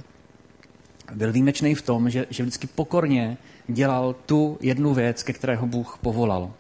byl 1.13 1.32
výjimečný 1.32 1.75
v 1.75 1.82
tom, 1.82 2.10
že, 2.10 2.25
že 2.30 2.43
vždycky 2.43 2.67
pokorně 2.67 3.38
dělal 3.67 4.15
tu 4.25 4.58
jednu 4.62 4.93
věc, 4.93 5.23
ke 5.23 5.34
kterého 5.34 5.67
Bůh 5.67 5.97
povolal. 6.01 6.41
Uh, 6.41 6.51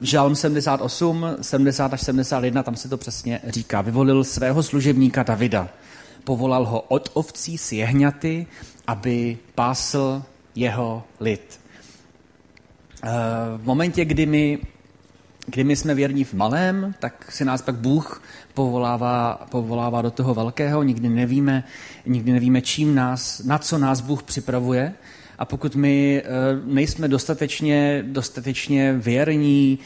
Žalm 0.00 0.34
78, 0.34 1.26
70 1.40 1.92
až 1.92 2.00
71, 2.00 2.62
tam 2.62 2.76
se 2.76 2.88
to 2.88 2.96
přesně 2.96 3.40
říká. 3.46 3.80
Vyvolil 3.80 4.24
svého 4.24 4.62
služebníka 4.62 5.22
Davida. 5.22 5.68
Povolal 6.24 6.64
ho 6.64 6.80
od 6.80 7.10
ovcí 7.12 7.58
s 7.58 7.72
jehňaty, 7.72 8.46
aby 8.86 9.38
pásl 9.54 10.22
jeho 10.54 11.04
lid. 11.20 11.61
Eh, 13.04 13.08
v 13.56 13.64
momentě, 13.64 14.04
kdy 14.04 14.26
my, 14.26 14.58
kdy 15.46 15.64
my 15.64 15.76
jsme 15.76 15.94
věrní 15.94 16.24
v 16.24 16.34
malém, 16.34 16.94
tak 16.98 17.32
si 17.32 17.44
nás 17.44 17.62
pak 17.62 17.74
Bůh 17.74 18.22
povolává, 18.54 19.46
povolává 19.50 20.02
do 20.02 20.10
toho 20.10 20.34
velkého. 20.34 20.82
Nikdy 20.82 21.08
nevíme, 21.08 21.64
nikdy 22.06 22.32
nevíme, 22.32 22.60
čím 22.60 22.94
nás, 22.94 23.42
na 23.44 23.58
co 23.58 23.78
nás 23.78 24.00
Bůh 24.00 24.22
připravuje, 24.22 24.92
a 25.38 25.44
pokud 25.44 25.74
my 25.74 26.22
nejsme 26.64 27.08
dostatečně, 27.08 28.04
dostatečně 28.06 28.92
věrní, 28.92 29.78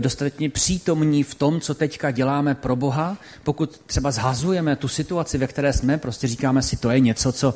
dostatečně 0.00 0.50
přítomní 0.50 1.22
v 1.22 1.34
tom, 1.34 1.60
co 1.60 1.74
teďka 1.74 2.10
děláme 2.10 2.54
pro 2.54 2.76
Boha, 2.76 3.16
pokud 3.44 3.80
třeba 3.86 4.10
zhazujeme 4.10 4.76
tu 4.76 4.88
situaci, 4.88 5.38
ve 5.38 5.46
které 5.46 5.72
jsme, 5.72 5.98
prostě 5.98 6.26
říkáme 6.26 6.62
si, 6.62 6.76
to 6.76 6.90
je 6.90 7.00
něco, 7.00 7.32
co 7.32 7.54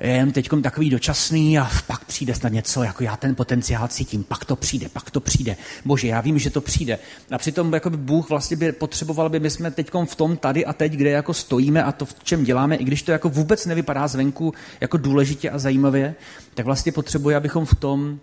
je 0.00 0.10
jen 0.10 0.32
teď 0.32 0.48
takový 0.62 0.90
dočasný 0.90 1.58
a 1.58 1.70
pak 1.86 2.04
přijde 2.04 2.34
snad 2.34 2.52
něco, 2.52 2.82
jako 2.82 3.04
já 3.04 3.16
ten 3.16 3.34
potenciál 3.34 3.88
cítím, 3.88 4.24
pak 4.24 4.44
to 4.44 4.56
přijde, 4.56 4.88
pak 4.88 5.10
to 5.10 5.20
přijde. 5.20 5.56
Bože, 5.84 6.08
já 6.08 6.20
vím, 6.20 6.38
že 6.38 6.50
to 6.50 6.60
přijde. 6.60 6.98
A 7.30 7.38
přitom 7.38 7.72
jako 7.72 7.90
by 7.90 7.96
Bůh 7.96 8.28
vlastně 8.28 8.56
by 8.56 8.72
potřeboval, 8.72 9.28
by 9.28 9.40
my 9.40 9.50
jsme 9.50 9.70
teď 9.70 9.90
v 10.04 10.14
tom 10.14 10.36
tady 10.36 10.66
a 10.66 10.72
teď, 10.72 10.92
kde 10.92 11.10
jako 11.10 11.34
stojíme 11.34 11.84
a 11.84 11.92
to, 11.92 12.04
v 12.04 12.14
čem 12.24 12.44
děláme, 12.44 12.76
i 12.76 12.84
když 12.84 13.02
to 13.02 13.12
jako 13.12 13.28
vůbec 13.28 13.66
nevypadá 13.66 14.08
zvenku 14.08 14.54
jako 14.80 14.96
důležitě 14.96 15.50
a 15.50 15.58
zajímavě, 15.58 16.14
tak 16.54 16.66
vlastně 16.66 16.92
potřebuje, 16.92 17.36
abychom 17.36 17.64
v 17.64 17.74
tom 17.74 18.18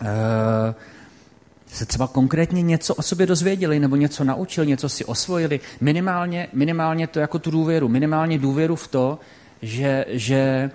uh, 0.00 0.08
se 1.66 1.86
třeba 1.86 2.06
konkrétně 2.06 2.62
něco 2.62 2.94
o 2.94 3.02
sobě 3.02 3.26
dozvěděli, 3.26 3.80
nebo 3.80 3.96
něco 3.96 4.24
naučili, 4.24 4.66
něco 4.66 4.88
si 4.88 5.04
osvojili. 5.04 5.60
Minimálně, 5.80 6.48
minimálně 6.52 7.06
to 7.06 7.20
jako 7.20 7.38
tu 7.38 7.50
důvěru, 7.50 7.88
minimálně 7.88 8.38
důvěru 8.38 8.76
v 8.76 8.88
to, 8.88 9.18
že, 9.64 10.04
že, 10.08 10.70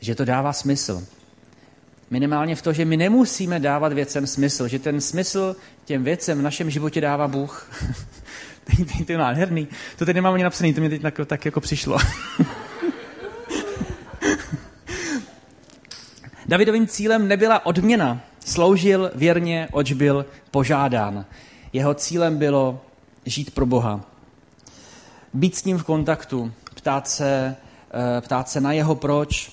že 0.00 0.14
to 0.14 0.24
dává 0.24 0.52
smysl. 0.52 1.06
Minimálně 2.10 2.56
v 2.56 2.62
to, 2.62 2.72
že 2.72 2.84
my 2.84 2.96
nemusíme 2.96 3.60
dávat 3.60 3.92
věcem 3.92 4.26
smysl, 4.26 4.68
že 4.68 4.78
ten 4.78 5.00
smysl 5.00 5.56
těm 5.84 6.04
věcem 6.04 6.38
v 6.38 6.42
našem 6.42 6.70
životě 6.70 7.00
dává 7.00 7.28
Bůh. 7.28 7.70
to 9.06 9.12
je 9.12 9.18
nádherný. 9.18 9.68
To 9.98 10.06
teď 10.06 10.14
nemám 10.14 10.34
ani 10.34 10.44
napsaný, 10.44 10.74
to 10.74 10.80
mě 10.80 10.90
teď 10.90 11.02
tak, 11.02 11.20
tak 11.26 11.44
jako 11.44 11.60
přišlo. 11.60 11.98
Davidovým 16.46 16.86
cílem 16.86 17.28
nebyla 17.28 17.66
odměna. 17.66 18.20
Sloužil 18.44 19.10
věrně, 19.14 19.68
oč 19.72 19.92
byl 19.92 20.26
požádán. 20.50 21.24
Jeho 21.72 21.94
cílem 21.94 22.38
bylo 22.38 22.84
žít 23.26 23.54
pro 23.54 23.66
Boha. 23.66 24.00
Být 25.34 25.56
s 25.56 25.64
ním 25.64 25.78
v 25.78 25.84
kontaktu, 25.84 26.52
ptát 26.80 27.08
se, 27.08 27.56
eh, 27.90 28.20
ptát 28.20 28.48
se 28.48 28.60
na 28.60 28.72
jeho 28.72 28.94
proč, 28.94 29.52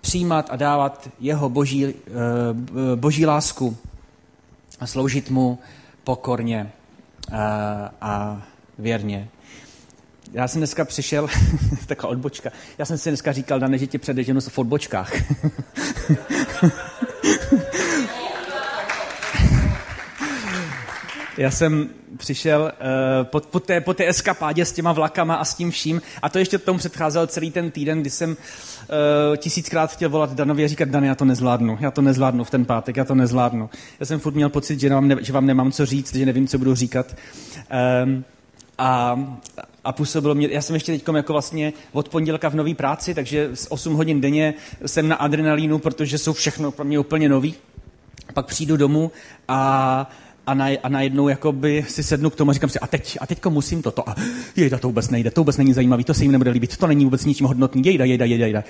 přijímat 0.00 0.48
a 0.50 0.56
dávat 0.56 1.08
jeho 1.20 1.48
boží, 1.48 1.86
eh, 1.86 1.92
boží 2.96 3.26
lásku 3.26 3.76
a 4.80 4.86
sloužit 4.86 5.30
mu 5.30 5.58
pokorně 6.04 6.72
a, 7.32 7.36
eh, 7.36 7.90
a 8.00 8.42
věrně. 8.78 9.28
Já 10.32 10.48
jsem 10.48 10.60
dneska 10.60 10.84
přišel, 10.84 11.28
taková 11.86 12.10
odbočka, 12.10 12.50
já 12.78 12.84
jsem 12.84 12.98
si 12.98 13.10
dneska 13.10 13.32
říkal, 13.32 13.60
Dane, 13.60 13.78
že 13.78 13.86
tě 13.86 13.98
předeženu 13.98 14.40
v 14.40 14.58
odbočkách. 14.58 15.12
Já 21.36 21.50
jsem 21.50 21.88
přišel 22.16 22.60
uh, 22.62 23.26
po, 23.26 23.40
po, 23.40 23.60
té, 23.60 23.80
po 23.80 23.94
té 23.94 24.08
eskapádě 24.08 24.64
s 24.64 24.72
těma 24.72 24.92
vlakama 24.92 25.34
a 25.34 25.44
s 25.44 25.54
tím 25.54 25.70
vším 25.70 26.02
a 26.22 26.28
to 26.28 26.38
ještě 26.38 26.58
tomu 26.58 26.78
předcházel 26.78 27.26
celý 27.26 27.50
ten 27.50 27.70
týden, 27.70 28.00
kdy 28.00 28.10
jsem 28.10 28.30
uh, 28.30 28.36
tisíckrát 29.36 29.92
chtěl 29.92 30.10
volat 30.10 30.32
Danovi 30.32 30.64
a 30.64 30.68
říkat, 30.68 30.88
Dany, 30.88 31.06
já 31.06 31.14
to 31.14 31.24
nezvládnu, 31.24 31.78
já 31.80 31.90
to 31.90 32.02
nezvládnu 32.02 32.44
v 32.44 32.50
ten 32.50 32.64
pátek, 32.64 32.96
já 32.96 33.04
to 33.04 33.14
nezvládnu. 33.14 33.70
Já 34.00 34.06
jsem 34.06 34.20
furt 34.20 34.34
měl 34.34 34.48
pocit, 34.48 34.80
že, 34.80 34.90
vám, 34.90 35.08
ne, 35.08 35.16
že 35.20 35.32
vám 35.32 35.46
nemám 35.46 35.72
co 35.72 35.86
říct, 35.86 36.14
že 36.14 36.26
nevím, 36.26 36.46
co 36.48 36.58
budu 36.58 36.74
říkat. 36.74 37.16
Um, 38.04 38.24
a, 38.78 39.20
a 39.84 39.92
působilo 39.92 40.34
mě, 40.34 40.48
já 40.50 40.62
jsem 40.62 40.74
ještě 40.74 40.92
teď 40.92 41.08
jako 41.14 41.32
vlastně 41.32 41.72
od 41.92 42.08
pondělka 42.08 42.48
v 42.48 42.54
nové 42.54 42.74
práci, 42.74 43.14
takže 43.14 43.50
8 43.68 43.94
hodin 43.94 44.20
denně 44.20 44.54
jsem 44.86 45.08
na 45.08 45.16
adrenalínu, 45.16 45.78
protože 45.78 46.18
jsou 46.18 46.32
všechno 46.32 46.70
pro 46.70 46.84
mě 46.84 46.98
úplně 46.98 47.28
nový. 47.28 47.54
Pak 48.34 48.46
přijdu 48.46 48.76
domů 48.76 49.12
a 49.48 50.10
a, 50.46 50.54
na, 50.54 50.66
a 50.82 50.88
najednou 50.88 51.28
jakoby 51.28 51.84
si 51.88 52.02
sednu 52.02 52.30
k 52.30 52.36
tomu 52.36 52.50
a 52.50 52.54
říkám 52.54 52.70
si, 52.70 52.78
a 52.78 52.86
teď, 52.86 53.18
a 53.20 53.26
teďko 53.26 53.50
musím 53.50 53.82
toto. 53.82 54.08
A 54.08 54.14
jejda, 54.56 54.78
to 54.78 54.88
vůbec 54.88 55.10
nejde, 55.10 55.30
to 55.30 55.40
vůbec 55.40 55.56
není 55.56 55.72
zajímavý, 55.72 56.04
to 56.04 56.14
se 56.14 56.22
jim 56.22 56.32
nebude 56.32 56.50
líbit, 56.50 56.76
to 56.76 56.86
není 56.86 57.04
vůbec 57.04 57.24
ničím 57.24 57.46
hodnotný, 57.46 57.82
jejda, 57.84 58.04
jejda, 58.04 58.24
jejda, 58.24 58.46
jejda. 58.46 58.64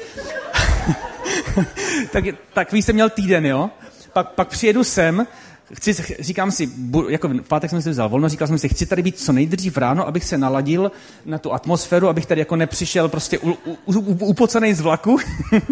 tak, 2.12 2.24
tak 2.54 2.72
víš, 2.72 2.84
jsem 2.84 2.94
měl 2.94 3.10
týden, 3.10 3.46
jo? 3.46 3.70
Pak, 4.12 4.32
pak 4.32 4.48
přijedu 4.48 4.84
sem, 4.84 5.26
chci, 5.74 5.94
říkám 6.18 6.50
si, 6.50 6.70
jako 7.08 7.28
v 7.28 7.48
pátek 7.48 7.70
jsem 7.70 7.82
si 7.82 7.90
vzal 7.90 8.08
volno, 8.08 8.28
říkal 8.28 8.48
jsem 8.48 8.58
si, 8.58 8.68
chci 8.68 8.86
tady 8.86 9.02
být 9.02 9.18
co 9.18 9.32
nejdřív 9.32 9.76
ráno, 9.76 10.06
abych 10.06 10.24
se 10.24 10.38
naladil 10.38 10.92
na 11.24 11.38
tu 11.38 11.52
atmosféru, 11.52 12.08
abych 12.08 12.26
tady 12.26 12.40
jako 12.40 12.56
nepřišel 12.56 13.08
prostě 13.08 13.38
u, 13.38 13.50
u, 13.84 14.34
u, 14.34 14.46
z 14.72 14.80
vlaku. 14.80 15.18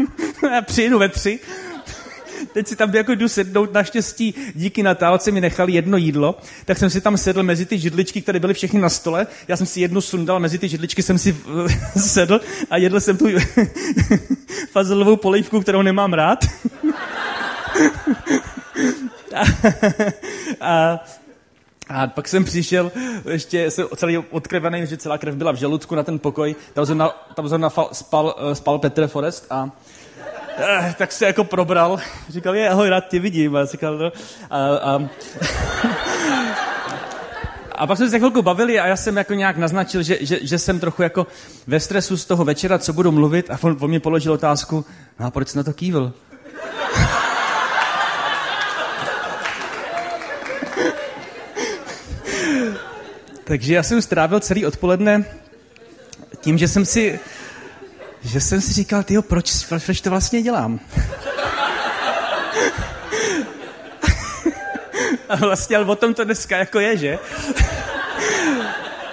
a 0.58 0.62
přijedu 0.62 0.98
ve 0.98 1.08
tři, 1.08 1.40
teď 2.54 2.66
si 2.66 2.76
tam 2.76 2.94
jako 2.94 3.14
jdu 3.14 3.28
sednout, 3.28 3.72
naštěstí 3.72 4.34
díky 4.54 4.82
Natálce 4.82 5.30
mi 5.30 5.40
nechali 5.40 5.72
jedno 5.72 5.96
jídlo, 5.96 6.38
tak 6.64 6.78
jsem 6.78 6.90
si 6.90 7.00
tam 7.00 7.16
sedl 7.16 7.42
mezi 7.42 7.66
ty 7.66 7.78
židličky, 7.78 8.22
které 8.22 8.40
byly 8.40 8.54
všechny 8.54 8.80
na 8.80 8.88
stole, 8.88 9.26
já 9.48 9.56
jsem 9.56 9.66
si 9.66 9.80
jednu 9.80 10.00
sundal, 10.00 10.40
mezi 10.40 10.58
ty 10.58 10.68
židličky 10.68 11.02
jsem 11.02 11.18
si 11.18 11.36
sedl 11.96 12.40
a 12.70 12.76
jedl 12.76 13.00
jsem 13.00 13.16
tu 13.16 13.26
fazelovou 14.72 15.16
polivku, 15.16 15.60
kterou 15.60 15.82
nemám 15.82 16.12
rád. 16.12 16.38
a, 19.34 19.44
a 20.60 21.00
a 21.88 22.06
pak 22.06 22.28
jsem 22.28 22.44
přišel, 22.44 22.92
ještě 23.30 23.70
jsem 23.70 23.86
celý 23.96 24.18
odkrevený, 24.18 24.86
že 24.86 24.96
celá 24.96 25.18
krev 25.18 25.34
byla 25.34 25.52
v 25.52 25.56
žaludku 25.56 25.94
na 25.94 26.02
ten 26.02 26.18
pokoj. 26.18 26.56
Tam 26.72 26.86
jsem, 26.86 26.98
na, 26.98 27.08
tam 27.08 27.48
jsem 27.48 27.60
na 27.60 27.68
fal, 27.68 27.88
spal, 27.92 28.36
spal 28.52 28.78
Petr 28.78 29.06
Forest 29.06 29.46
a 29.50 29.70
eh, 30.58 30.94
tak 30.98 31.12
se 31.12 31.26
jako 31.26 31.44
probral. 31.44 31.98
Říkal, 32.28 32.54
je, 32.54 32.68
ahoj, 32.68 32.88
rád 32.88 33.08
tě 33.08 33.18
vidím. 33.20 33.56
A 33.56 33.64
říkal, 33.64 33.98
no. 33.98 34.12
A, 34.50 34.76
a, 34.76 35.08
a 37.74 37.86
pak 37.86 37.96
jsme 37.96 38.10
se 38.10 38.18
chvilku 38.18 38.42
bavili 38.42 38.80
a 38.80 38.86
já 38.86 38.96
jsem 38.96 39.16
jako 39.16 39.34
nějak 39.34 39.56
naznačil, 39.56 40.02
že, 40.02 40.18
že, 40.20 40.38
že 40.42 40.58
jsem 40.58 40.80
trochu 40.80 41.02
jako 41.02 41.26
ve 41.66 41.80
stresu 41.80 42.16
z 42.16 42.24
toho 42.24 42.44
večera, 42.44 42.78
co 42.78 42.92
budu 42.92 43.12
mluvit 43.12 43.50
a 43.50 43.58
on, 43.62 43.76
on 43.80 43.90
mě 43.90 44.00
položil 44.00 44.32
otázku, 44.32 44.84
no 45.20 45.26
a 45.26 45.30
proč 45.30 45.48
jsi 45.48 45.56
na 45.56 45.62
to 45.62 45.72
kývil? 45.72 46.12
Takže 53.44 53.74
já 53.74 53.82
jsem 53.82 54.02
strávil 54.02 54.40
celý 54.40 54.66
odpoledne 54.66 55.24
tím, 56.40 56.58
že 56.58 56.68
jsem 56.68 56.84
si 56.84 57.20
že 58.24 58.40
jsem 58.40 58.60
si 58.60 58.72
říkal, 58.72 59.02
tyjo, 59.02 59.22
proč, 59.22 59.64
proč 59.84 60.00
to 60.00 60.10
vlastně 60.10 60.42
dělám? 60.42 60.80
A 65.28 65.36
vlastně, 65.36 65.76
ale 65.76 65.86
o 65.86 65.96
tom 65.96 66.14
to 66.14 66.24
dneska 66.24 66.56
jako 66.56 66.80
je, 66.80 66.96
že? 66.96 67.18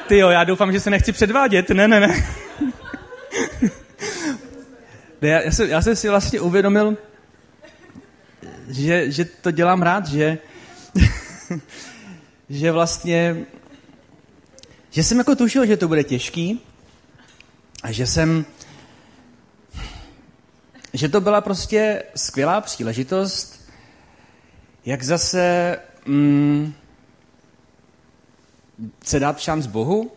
Ty 0.07 0.17
jo, 0.17 0.29
já 0.29 0.43
doufám, 0.43 0.71
že 0.71 0.79
se 0.79 0.89
nechci 0.89 1.11
předvádět. 1.11 1.69
Ne, 1.69 1.87
ne, 1.87 1.99
ne. 1.99 2.25
ne 5.21 5.29
já, 5.29 5.41
já, 5.41 5.51
jsem, 5.51 5.69
já 5.69 5.81
jsem 5.81 5.95
si 5.95 6.09
vlastně 6.09 6.39
uvědomil, 6.39 6.97
že, 8.69 9.11
že 9.11 9.25
to 9.25 9.51
dělám 9.51 9.81
rád, 9.81 10.07
že, 10.07 10.37
že 12.49 12.71
vlastně, 12.71 13.45
že 14.89 15.03
jsem 15.03 15.17
jako 15.17 15.35
tušil, 15.35 15.65
že 15.65 15.77
to 15.77 15.87
bude 15.87 16.03
těžký 16.03 16.61
a 17.83 17.91
že 17.91 18.07
jsem, 18.07 18.45
že 20.93 21.09
to 21.09 21.21
byla 21.21 21.41
prostě 21.41 22.03
skvělá 22.15 22.61
příležitost, 22.61 23.69
jak 24.85 25.03
zase 25.03 25.77
mm, 26.05 26.73
se 29.03 29.19
dát 29.19 29.39
šanc 29.39 29.67
Bohu. 29.67 30.11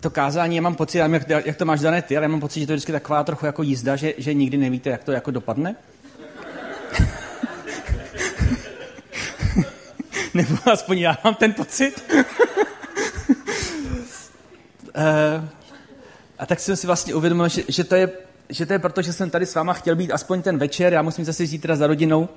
To 0.00 0.10
kázání, 0.10 0.56
já 0.56 0.62
mám 0.62 0.74
pocit, 0.74 0.98
já 0.98 1.06
jak, 1.06 1.46
jak 1.46 1.56
to 1.56 1.64
máš 1.64 1.80
dané 1.80 2.02
ty, 2.02 2.16
ale 2.16 2.24
já 2.24 2.28
mám 2.28 2.40
pocit, 2.40 2.60
že 2.60 2.66
to 2.66 2.72
je 2.72 2.76
vždycky 2.76 2.92
taková 2.92 3.24
trochu 3.24 3.46
jako 3.46 3.62
jízda, 3.62 3.96
že, 3.96 4.14
že 4.18 4.34
nikdy 4.34 4.56
nevíte, 4.56 4.90
jak 4.90 5.04
to 5.04 5.12
jako 5.12 5.30
dopadne. 5.30 5.76
Nebo 10.34 10.56
aspoň 10.72 10.98
já 10.98 11.18
mám 11.24 11.34
ten 11.34 11.52
pocit. 11.52 12.12
uh, 12.14 12.24
a 16.38 16.46
tak 16.46 16.60
jsem 16.60 16.76
si 16.76 16.86
vlastně 16.86 17.14
uvědomil, 17.14 17.48
že, 17.48 17.62
že 17.68 17.84
to 17.84 17.94
je 17.94 18.10
že 18.52 18.66
to 18.66 18.72
je 18.72 18.78
proto, 18.78 19.02
že 19.02 19.12
jsem 19.12 19.30
tady 19.30 19.46
s 19.46 19.54
váma 19.54 19.72
chtěl 19.72 19.96
být 19.96 20.12
aspoň 20.12 20.42
ten 20.42 20.58
večer, 20.58 20.92
já 20.92 21.02
musím 21.02 21.24
zase 21.24 21.46
zítra 21.46 21.76
za 21.76 21.86
rodinou. 21.86 22.20
Uh, 22.20 22.28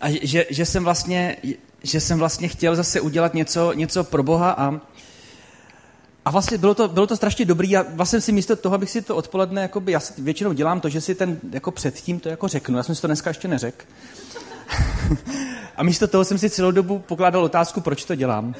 a 0.00 0.10
že, 0.22 0.46
že, 0.50 0.66
jsem 0.66 0.84
vlastně, 0.84 1.36
že 1.82 2.00
jsem 2.00 2.18
vlastně 2.18 2.48
chtěl 2.48 2.76
zase 2.76 3.00
udělat 3.00 3.34
něco, 3.34 3.72
něco 3.72 4.04
pro 4.04 4.22
Boha 4.22 4.50
a, 4.50 4.80
a 6.24 6.30
vlastně 6.30 6.58
bylo 6.58 6.74
to, 6.74 6.88
bylo 6.88 7.06
to 7.06 7.16
strašně 7.16 7.44
dobrý 7.44 7.76
a 7.76 7.84
vlastně 7.88 8.20
si 8.20 8.32
místo 8.32 8.56
toho, 8.56 8.74
abych 8.74 8.90
si 8.90 9.02
to 9.02 9.16
odpoledne, 9.16 9.62
jakoby, 9.62 9.92
já 9.92 10.00
si 10.00 10.22
většinou 10.22 10.52
dělám 10.52 10.80
to, 10.80 10.88
že 10.88 11.00
si 11.00 11.14
ten 11.14 11.40
jako 11.52 11.70
předtím 11.70 12.20
to 12.20 12.28
jako 12.28 12.48
řeknu, 12.48 12.76
já 12.76 12.82
jsem 12.82 12.94
si 12.94 13.00
to 13.00 13.06
dneska 13.06 13.30
ještě 13.30 13.48
neřekl. 13.48 13.84
a 15.76 15.82
místo 15.82 16.08
toho 16.08 16.24
jsem 16.24 16.38
si 16.38 16.50
celou 16.50 16.70
dobu 16.70 16.98
pokládal 16.98 17.44
otázku, 17.44 17.80
proč 17.80 18.04
to 18.04 18.14
dělám. 18.14 18.54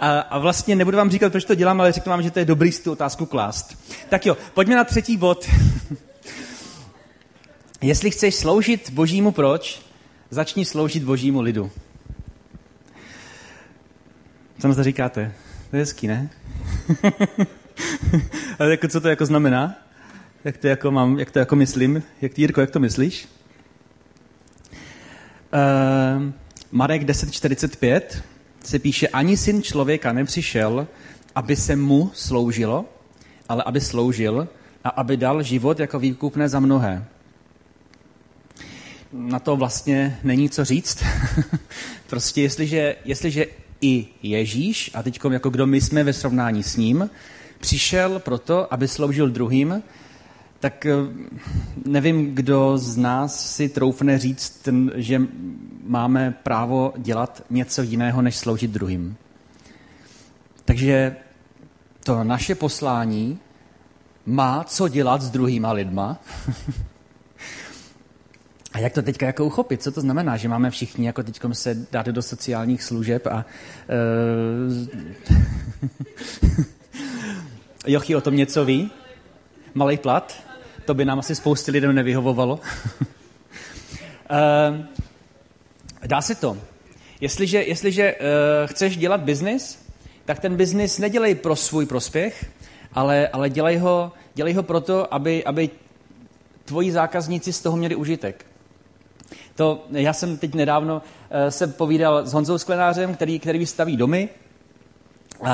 A, 0.00 0.20
a 0.20 0.38
vlastně 0.38 0.76
nebudu 0.76 0.96
vám 0.96 1.10
říkat, 1.10 1.32
proč 1.32 1.44
to 1.44 1.54
dělám, 1.54 1.80
ale 1.80 1.92
řeknu 1.92 2.10
vám, 2.10 2.22
že 2.22 2.30
to 2.30 2.38
je 2.38 2.44
dobrý 2.44 2.72
si 2.72 2.82
tu 2.82 2.92
otázku 2.92 3.26
klást. 3.26 3.78
Tak 4.08 4.26
jo, 4.26 4.36
pojďme 4.54 4.76
na 4.76 4.84
třetí 4.84 5.16
bod. 5.16 5.50
Jestli 7.80 8.10
chceš 8.10 8.34
sloužit 8.34 8.90
božímu 8.90 9.32
proč, 9.32 9.82
začni 10.30 10.64
sloužit 10.64 11.04
božímu 11.04 11.40
lidu. 11.40 11.70
Co 14.58 14.68
na 14.68 14.74
to 14.74 14.82
říkáte? 14.82 15.32
To 15.70 15.76
je 15.76 15.82
hezký, 15.82 16.06
ne? 16.06 16.30
Ale 18.58 18.70
jako, 18.70 18.88
co 18.88 19.00
to 19.00 19.08
jako 19.08 19.26
znamená? 19.26 19.74
Jak 20.44 20.56
to 20.56 20.66
jako, 20.66 20.90
mám, 20.90 21.18
jak 21.18 21.30
to 21.30 21.38
jako 21.38 21.56
myslím? 21.56 22.02
Jak, 22.22 22.38
Jirko, 22.38 22.60
jak 22.60 22.70
to 22.70 22.80
myslíš? 22.80 23.28
Uh, 25.52 26.32
Marek 26.72 27.02
10.45 27.02 28.22
se 28.68 28.78
píše, 28.78 29.08
ani 29.08 29.36
syn 29.36 29.62
člověka 29.62 30.12
nepřišel, 30.12 30.86
aby 31.34 31.56
se 31.56 31.76
mu 31.76 32.10
sloužilo, 32.14 32.84
ale 33.48 33.62
aby 33.62 33.80
sloužil 33.80 34.48
a 34.84 34.88
aby 34.88 35.16
dal 35.16 35.42
život 35.42 35.80
jako 35.80 35.98
výkupné 35.98 36.48
za 36.48 36.60
mnohé. 36.60 37.04
Na 39.12 39.38
to 39.38 39.56
vlastně 39.56 40.18
není 40.24 40.50
co 40.50 40.64
říct. 40.64 41.04
prostě 42.06 42.42
jestliže, 42.42 42.96
jestliže 43.04 43.46
i 43.80 44.06
Ježíš, 44.22 44.90
a 44.94 45.02
teď 45.02 45.20
jako 45.30 45.50
kdo 45.50 45.66
my 45.66 45.80
jsme 45.80 46.04
ve 46.04 46.12
srovnání 46.12 46.62
s 46.62 46.76
ním, 46.76 47.10
přišel 47.60 48.18
proto, 48.18 48.74
aby 48.74 48.88
sloužil 48.88 49.30
druhým, 49.30 49.82
tak 50.60 50.86
eh, 50.86 50.92
nevím, 51.86 52.34
kdo 52.34 52.78
z 52.78 52.96
nás 52.96 53.54
si 53.56 53.68
troufne 53.68 54.18
říct, 54.18 54.68
že 54.94 55.22
máme 55.88 56.34
právo 56.42 56.92
dělat 56.96 57.42
něco 57.50 57.82
jiného, 57.82 58.22
než 58.22 58.36
sloužit 58.36 58.70
druhým. 58.70 59.16
Takže 60.64 61.16
to 62.04 62.24
naše 62.24 62.54
poslání 62.54 63.38
má 64.26 64.64
co 64.64 64.88
dělat 64.88 65.22
s 65.22 65.30
druhýma 65.30 65.72
lidma. 65.72 66.18
A 68.72 68.78
jak 68.78 68.92
to 68.92 69.02
teďka 69.02 69.26
jako 69.26 69.44
uchopit? 69.44 69.82
Co 69.82 69.92
to 69.92 70.00
znamená, 70.00 70.36
že 70.36 70.48
máme 70.48 70.70
všichni 70.70 71.06
jako 71.06 71.22
teď 71.22 71.40
se 71.52 71.86
dát 71.92 72.06
do 72.06 72.22
sociálních 72.22 72.82
služeb 72.82 73.26
a 73.26 73.36
uh, 73.88 73.94
Jochy 77.86 78.16
o 78.16 78.20
tom 78.20 78.36
něco 78.36 78.64
ví? 78.64 78.90
Malý 79.74 79.96
plat? 79.96 80.42
To 80.84 80.94
by 80.94 81.04
nám 81.04 81.18
asi 81.18 81.34
spousty 81.34 81.70
lidem 81.70 81.94
nevyhovovalo. 81.94 82.60
uh, 82.60 82.66
dá 86.06 86.22
se 86.22 86.34
to. 86.34 86.56
Jestliže, 87.20 87.62
jestliže 87.62 88.14
uh, 88.14 88.20
chceš 88.66 88.96
dělat 88.96 89.20
biznis, 89.20 89.78
tak 90.24 90.38
ten 90.38 90.56
biznis 90.56 90.98
nedělej 90.98 91.34
pro 91.34 91.56
svůj 91.56 91.86
prospěch, 91.86 92.50
ale, 92.92 93.28
ale 93.28 93.50
dělej, 93.50 93.76
ho, 93.76 94.12
dělej 94.34 94.54
ho 94.54 94.62
proto, 94.62 95.14
aby, 95.14 95.44
aby 95.44 95.70
tvoji 96.64 96.92
zákazníci 96.92 97.52
z 97.52 97.60
toho 97.60 97.76
měli 97.76 97.94
užitek. 97.94 98.46
To, 99.54 99.84
já 99.90 100.12
jsem 100.12 100.36
teď 100.36 100.54
nedávno 100.54 100.94
uh, 100.94 101.48
se 101.48 101.66
povídal 101.66 102.26
s 102.26 102.32
Honzou 102.32 102.58
Sklenářem, 102.58 103.14
který, 103.14 103.38
který 103.38 103.58
vystaví 103.58 103.96
domy. 103.96 104.28
Uh, 105.40 105.48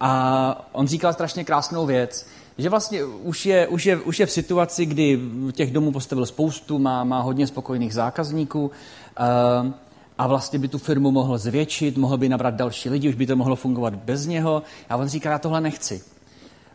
a 0.00 0.68
on 0.72 0.86
říkal 0.86 1.12
strašně 1.12 1.44
krásnou 1.44 1.86
věc, 1.86 2.28
že 2.58 2.68
vlastně 2.68 3.04
už 3.04 3.46
je, 3.46 3.68
už 3.68 3.86
je, 3.86 3.96
už 3.96 4.20
je 4.20 4.26
v 4.26 4.30
situaci, 4.30 4.86
kdy 4.86 5.20
těch 5.52 5.72
domů 5.72 5.92
postavil 5.92 6.26
spoustu, 6.26 6.78
má, 6.78 7.04
má 7.04 7.20
hodně 7.20 7.46
spokojených 7.46 7.94
zákazníků 7.94 8.64
uh, 8.64 9.72
a 10.18 10.26
vlastně 10.26 10.58
by 10.58 10.68
tu 10.68 10.78
firmu 10.78 11.10
mohl 11.10 11.38
zvětšit, 11.38 11.96
mohl 11.96 12.16
by 12.16 12.28
nabrat 12.28 12.54
další 12.54 12.90
lidi, 12.90 13.08
už 13.08 13.14
by 13.14 13.26
to 13.26 13.36
mohlo 13.36 13.56
fungovat 13.56 13.94
bez 13.94 14.26
něho. 14.26 14.62
A 14.88 14.96
on 14.96 15.08
říkal, 15.08 15.32
já 15.32 15.38
tohle 15.38 15.60
nechci. 15.60 16.02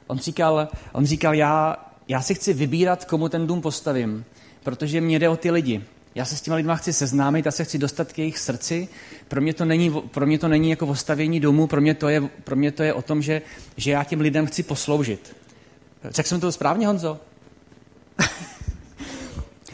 On 0.07 0.17
říkal, 0.17 0.67
on 0.93 1.05
říkal 1.05 1.33
já, 1.33 1.77
já 2.07 2.21
si 2.21 2.35
chci 2.35 2.53
vybírat, 2.53 3.05
komu 3.05 3.29
ten 3.29 3.47
dům 3.47 3.61
postavím, 3.61 4.25
protože 4.63 5.01
mě 5.01 5.19
jde 5.19 5.29
o 5.29 5.37
ty 5.37 5.51
lidi. 5.51 5.83
Já 6.15 6.25
se 6.25 6.35
s 6.35 6.41
těma 6.41 6.55
lidma 6.55 6.75
chci 6.75 6.93
seznámit 6.93 7.47
a 7.47 7.51
se 7.51 7.63
chci 7.63 7.77
dostat 7.77 8.13
k 8.13 8.17
jejich 8.19 8.37
srdci. 8.37 8.87
Pro 9.27 9.41
mě 9.41 9.53
to 9.53 9.65
není, 9.65 9.91
pro 10.11 10.25
mě 10.25 10.39
to 10.39 10.47
není 10.47 10.69
jako 10.69 10.87
ostavění 10.87 11.39
domu, 11.39 11.67
pro 11.67 11.81
mě 11.81 11.93
to 11.93 12.09
je, 12.09 12.21
pro 12.21 12.55
mě 12.55 12.71
to 12.71 12.83
je 12.83 12.93
o 12.93 13.01
tom, 13.01 13.21
že, 13.21 13.41
že 13.77 13.91
já 13.91 14.03
těm 14.03 14.21
lidem 14.21 14.45
chci 14.45 14.63
posloužit. 14.63 15.35
Řekl 16.03 16.29
jsem 16.29 16.39
to 16.39 16.51
správně, 16.51 16.87
Honzo? 16.87 17.19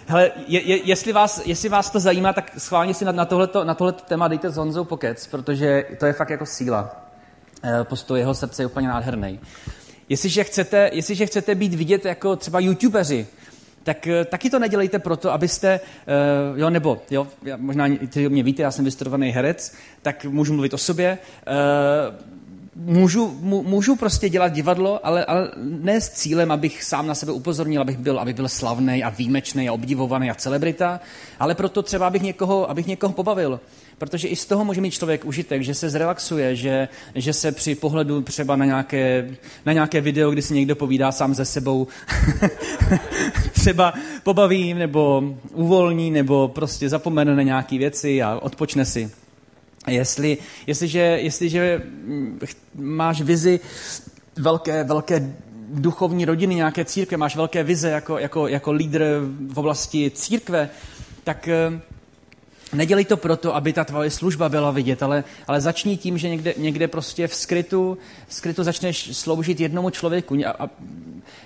Hele, 0.08 0.32
je, 0.48 0.62
je, 0.62 0.78
jestli, 0.84 1.14
vás, 1.14 1.42
jestli 1.46 1.70
vás 1.70 1.90
to 1.90 2.00
zajímá, 2.00 2.34
tak 2.34 2.52
schválně 2.58 2.94
si 2.94 3.06
na, 3.06 3.12
na, 3.12 3.26
tohleto, 3.26 3.64
na 3.64 3.74
tohleto 3.74 4.04
téma 4.08 4.28
dejte 4.28 4.50
s 4.50 4.58
Honzou 4.58 4.84
pokec, 4.84 5.28
protože 5.28 5.86
to 6.00 6.06
je 6.06 6.14
fakt 6.14 6.30
jako 6.30 6.46
síla. 6.46 7.06
E, 7.64 7.84
postoj 7.84 8.20
jeho 8.20 8.34
srdce 8.34 8.62
je 8.62 8.66
úplně 8.66 8.88
nádherný. 8.88 9.40
Jestliže 10.10 10.44
chcete, 10.44 10.90
jestliže 10.94 11.26
chcete 11.26 11.56
být 11.56 11.74
vidět 11.74 12.06
jako 12.06 12.36
třeba 12.36 12.60
youtubeři, 12.60 13.28
tak 13.86 14.08
eh, 14.08 14.26
taky 14.26 14.50
to 14.50 14.60
nedělejte 14.60 15.00
proto, 15.00 15.32
abyste, 15.32 15.80
uh, 16.52 16.60
jo, 16.60 16.70
nebo, 16.70 17.02
jo, 17.12 17.28
já, 17.44 17.58
možná 17.58 17.88
ty 18.10 18.30
mě 18.30 18.44
víte, 18.44 18.62
já 18.62 18.72
jsem 18.72 18.86
vystudovaný 18.86 19.30
herec, 19.30 19.74
tak 20.02 20.26
můžu 20.26 20.54
mluvit 20.54 20.74
o 20.74 20.78
sobě, 20.78 21.18
uh, 21.48 22.36
můžu, 22.76 23.38
můžu 23.42 23.96
prostě 23.96 24.30
dělat 24.30 24.54
divadlo, 24.54 25.06
ale, 25.06 25.26
ale 25.26 25.52
ne 25.58 26.02
s 26.02 26.10
cílem, 26.10 26.52
abych 26.52 26.84
sám 26.84 27.08
na 27.08 27.16
sebe 27.16 27.32
upozornil, 27.32 27.82
abych 27.82 27.98
byl, 27.98 28.20
abych 28.20 28.36
byl 28.36 28.50
slavný 28.50 29.04
a 29.04 29.10
výjimečný 29.10 29.70
a 29.70 29.74
obdivovaný 29.74 30.32
a 30.32 30.36
celebrita, 30.36 31.00
ale 31.40 31.56
proto 31.56 31.82
třeba, 31.82 32.08
abych 32.08 32.22
někoho, 32.22 32.70
abych 32.70 32.88
někoho 32.88 33.14
pobavil. 33.14 33.60
Protože 33.98 34.28
i 34.28 34.36
z 34.36 34.46
toho 34.46 34.66
může 34.66 34.82
mít 34.82 34.92
člověk 34.92 35.26
užitek, 35.26 35.64
že 35.64 35.74
se 35.74 35.90
zrelaxuje, 35.90 36.56
že, 36.56 36.88
že 37.16 37.34
se 37.34 37.52
při 37.52 37.76
pohledu 37.76 38.22
třeba 38.22 38.56
na 38.56 38.66
nějaké, 38.66 39.30
na 39.66 39.74
nějaké 39.74 40.02
video, 40.02 40.32
kdy 40.32 40.42
si 40.42 40.54
někdo 40.54 40.76
povídá 40.76 41.12
sám 41.12 41.34
ze 41.34 41.46
sebou, 41.46 41.88
třeba 43.54 43.94
pobaví 44.24 44.74
nebo 44.74 45.24
uvolní 45.54 46.12
nebo 46.12 46.48
prostě 46.48 46.90
zapomene 46.90 47.36
na 47.36 47.42
nějaké 47.42 47.78
věci 47.78 48.22
a 48.24 48.40
odpočne 48.40 48.86
si. 48.86 49.25
Jestli, 49.88 50.38
jestliže, 50.68 51.00
jestliže 51.00 51.82
máš 52.76 53.22
vizi 53.22 53.60
velké, 54.38 54.84
velké 54.84 55.34
duchovní 55.70 56.26
rodiny, 56.26 56.56
nějaké 56.56 56.86
církve, 56.86 57.18
máš 57.18 57.36
velké 57.36 57.64
vize 57.64 57.90
jako, 57.90 58.18
jako, 58.18 58.48
jako 58.48 58.72
lídr 58.72 59.04
v 59.48 59.60
oblasti 59.60 60.12
církve, 60.16 60.70
tak 61.24 61.50
Nedělej 62.76 63.06
to 63.06 63.18
proto, 63.18 63.56
aby 63.56 63.74
ta 63.74 63.84
tvoje 63.84 64.12
služba 64.12 64.50
byla 64.50 64.72
vidět, 64.72 65.04
ale, 65.04 65.24
ale 65.48 65.62
začni 65.62 65.98
tím, 65.98 66.18
že 66.18 66.30
někde, 66.30 66.54
někde 66.58 66.88
prostě 66.88 67.28
v 67.28 67.36
skrytu, 67.36 67.98
v 68.28 68.34
skrytu 68.34 68.64
začneš 68.64 69.18
sloužit 69.18 69.60
jednomu 69.60 69.90
člověku 69.90 70.36
a, 70.46 70.50
a, 70.50 70.70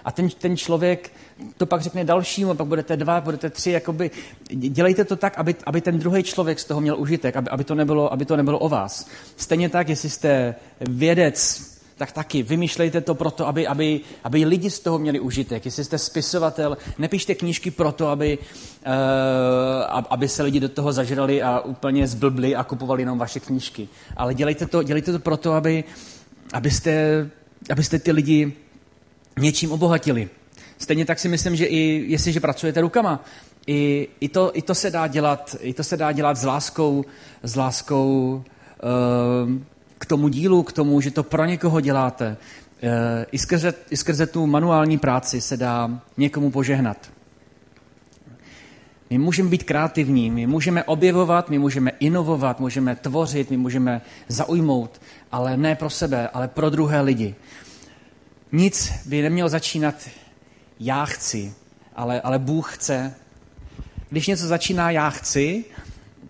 a 0.05 0.11
ten, 0.11 0.29
ten 0.29 0.57
člověk 0.57 1.11
to 1.57 1.65
pak 1.65 1.81
řekne 1.81 2.03
dalšímu, 2.03 2.53
pak 2.53 2.67
budete 2.67 2.97
dva, 2.97 3.21
budete 3.21 3.49
tři, 3.49 3.71
jakoby, 3.71 4.11
dělejte 4.51 5.05
to 5.05 5.15
tak, 5.15 5.37
aby, 5.37 5.55
aby 5.65 5.81
ten 5.81 5.99
druhý 5.99 6.23
člověk 6.23 6.59
z 6.59 6.65
toho 6.65 6.81
měl 6.81 6.99
užitek, 6.99 7.35
aby, 7.35 7.49
aby, 7.49 7.63
to 7.63 7.75
nebylo, 7.75 8.13
aby 8.13 8.25
to 8.25 8.37
nebylo 8.37 8.59
o 8.59 8.69
vás. 8.69 9.07
Stejně 9.37 9.69
tak, 9.69 9.89
jestli 9.89 10.09
jste 10.09 10.55
vědec, 10.81 11.78
tak 11.99 12.11
taky 12.11 12.43
vymýšlejte 12.43 13.01
to 13.01 13.15
proto, 13.15 13.47
aby, 13.47 13.67
aby, 13.67 14.01
aby 14.23 14.45
lidi 14.45 14.69
z 14.71 14.79
toho 14.79 14.99
měli 14.99 15.19
užitek. 15.19 15.65
Jestli 15.65 15.83
jste 15.83 15.97
spisovatel, 15.97 16.77
nepište 16.97 17.35
knížky 17.35 17.71
proto, 17.71 18.07
aby, 18.07 18.37
uh, 18.37 20.03
aby 20.09 20.27
se 20.27 20.43
lidi 20.43 20.59
do 20.59 20.69
toho 20.69 20.93
zažrali 20.93 21.43
a 21.43 21.59
úplně 21.59 22.07
zblbli 22.07 22.55
a 22.55 22.63
kupovali 22.63 23.01
jenom 23.01 23.19
vaše 23.19 23.39
knížky. 23.39 23.89
Ale 24.17 24.33
dělejte 24.33 24.65
to, 24.65 24.83
dělejte 24.83 25.11
to 25.11 25.19
proto, 25.19 25.53
aby, 25.53 25.83
abyste, 26.53 26.91
abyste 27.71 27.99
ty 27.99 28.11
lidi 28.11 28.53
něčím 29.39 29.71
obohatili. 29.71 30.29
Stejně 30.77 31.05
tak 31.05 31.19
si 31.19 31.27
myslím, 31.27 31.55
že 31.55 31.65
i 31.65 32.05
jestliže 32.07 32.39
pracujete 32.39 32.81
rukama, 32.81 33.23
i, 33.67 34.07
i, 34.19 34.29
to, 34.29 34.51
i, 34.53 34.61
to, 34.61 34.75
se 34.75 34.91
dá 34.91 35.07
dělat, 35.07 35.55
i 35.59 35.73
to 35.73 35.83
se 35.83 35.97
dá 35.97 36.11
dělat 36.11 36.37
s 36.37 36.43
láskou, 36.43 37.05
s 37.43 37.55
láskou 37.55 38.43
uh, 38.83 39.51
k 39.99 40.05
tomu 40.05 40.27
dílu, 40.27 40.63
k 40.63 40.71
tomu, 40.71 41.01
že 41.01 41.11
to 41.11 41.23
pro 41.23 41.45
někoho 41.45 41.81
děláte. 41.81 42.37
Eh, 42.81 43.25
I 43.31 43.37
skrze, 43.37 43.73
I 43.89 43.97
skrze 43.97 44.27
tu 44.27 44.47
manuální 44.47 44.97
práci 44.97 45.41
se 45.41 45.57
dá 45.57 46.01
někomu 46.17 46.51
požehnat. 46.51 47.11
My 49.09 49.17
můžeme 49.17 49.49
být 49.49 49.63
kreativní, 49.63 50.31
my 50.31 50.47
můžeme 50.47 50.83
objevovat, 50.83 51.49
my 51.49 51.59
můžeme 51.59 51.91
inovovat, 51.99 52.59
můžeme 52.59 52.95
tvořit, 52.95 53.49
my 53.51 53.57
můžeme 53.57 54.01
zaujmout, 54.27 55.01
ale 55.31 55.57
ne 55.57 55.75
pro 55.75 55.89
sebe, 55.89 56.27
ale 56.27 56.47
pro 56.47 56.69
druhé 56.69 57.01
lidi. 57.01 57.35
Nic 58.51 58.91
by 59.05 59.21
nemělo 59.21 59.49
začínat 59.49 59.95
já 60.79 61.05
chci, 61.05 61.53
ale, 61.95 62.21
ale 62.21 62.39
Bůh 62.39 62.75
chce. 62.75 63.15
Když 64.09 64.27
něco 64.27 64.47
začíná 64.47 64.91
já 64.91 65.09
chci, 65.09 65.65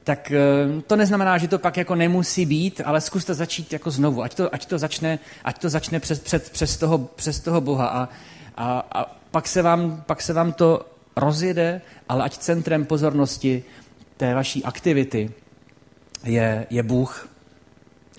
tak 0.10 0.32
eh, 0.32 0.82
to 0.88 0.96
neznamená, 0.96 1.38
že 1.38 1.48
to 1.48 1.60
pak 1.60 1.78
jako 1.78 1.96
nemusí 1.96 2.46
být, 2.46 2.82
ale 2.86 3.02
zkuste 3.02 3.34
začít 3.34 3.74
jako 3.74 3.92
znovu, 3.92 4.24
ať 4.24 4.36
to, 4.36 4.56
ať 4.56 4.66
to 4.66 4.78
začne, 4.78 5.20
ať 5.44 5.62
to 5.62 5.70
začne 5.70 6.00
přes, 6.00 6.20
před, 6.20 6.50
přes, 6.50 6.78
toho, 6.78 6.98
přes 6.98 7.40
toho 7.40 7.62
Boha 7.62 7.88
a, 7.88 8.10
a, 8.58 8.88
a 8.92 9.06
pak, 9.32 9.48
se 9.48 9.62
vám, 9.62 10.04
pak 10.06 10.22
se 10.22 10.34
vám 10.34 10.54
to 10.54 10.86
rozjede, 11.16 11.82
ale 12.10 12.24
ať 12.24 12.38
centrem 12.38 12.86
pozornosti 12.86 13.64
té 14.18 14.34
vaší 14.34 14.64
aktivity 14.64 15.32
je, 16.24 16.68
je 16.70 16.84
Bůh. 16.84 17.30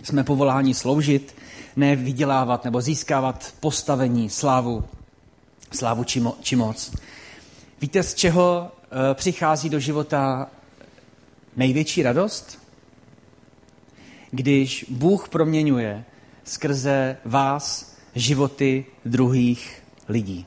Jsme 0.03 0.25
povoláni 0.25 0.75
sloužit, 0.75 1.35
ne 1.77 1.97
vydělávat 1.97 2.65
nebo 2.65 2.81
získávat 2.81 3.55
postavení, 3.61 4.31
slávu, 4.31 4.85
slávu 5.73 6.05
či, 6.05 6.21
mo, 6.21 6.37
či 6.41 6.57
moc. 6.57 6.95
Víte, 7.81 8.03
z 8.03 8.15
čeho 8.15 8.71
přichází 9.15 9.69
do 9.69 9.81
života 9.81 10.51
největší 11.61 12.03
radost? 12.03 12.59
Když 14.31 14.85
Bůh 14.89 15.29
proměňuje 15.29 16.05
skrze 16.45 17.17
vás 17.25 17.97
životy 18.15 18.85
druhých 19.05 19.83
lidí. 20.09 20.47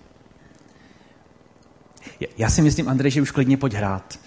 Já 2.38 2.49
si 2.49 2.61
myslím, 2.61 2.89
Andrej, 2.89 3.11
že 3.11 3.22
už 3.22 3.32
klidně 3.32 3.57
pojď 3.57 3.74
hrát. 3.74 4.20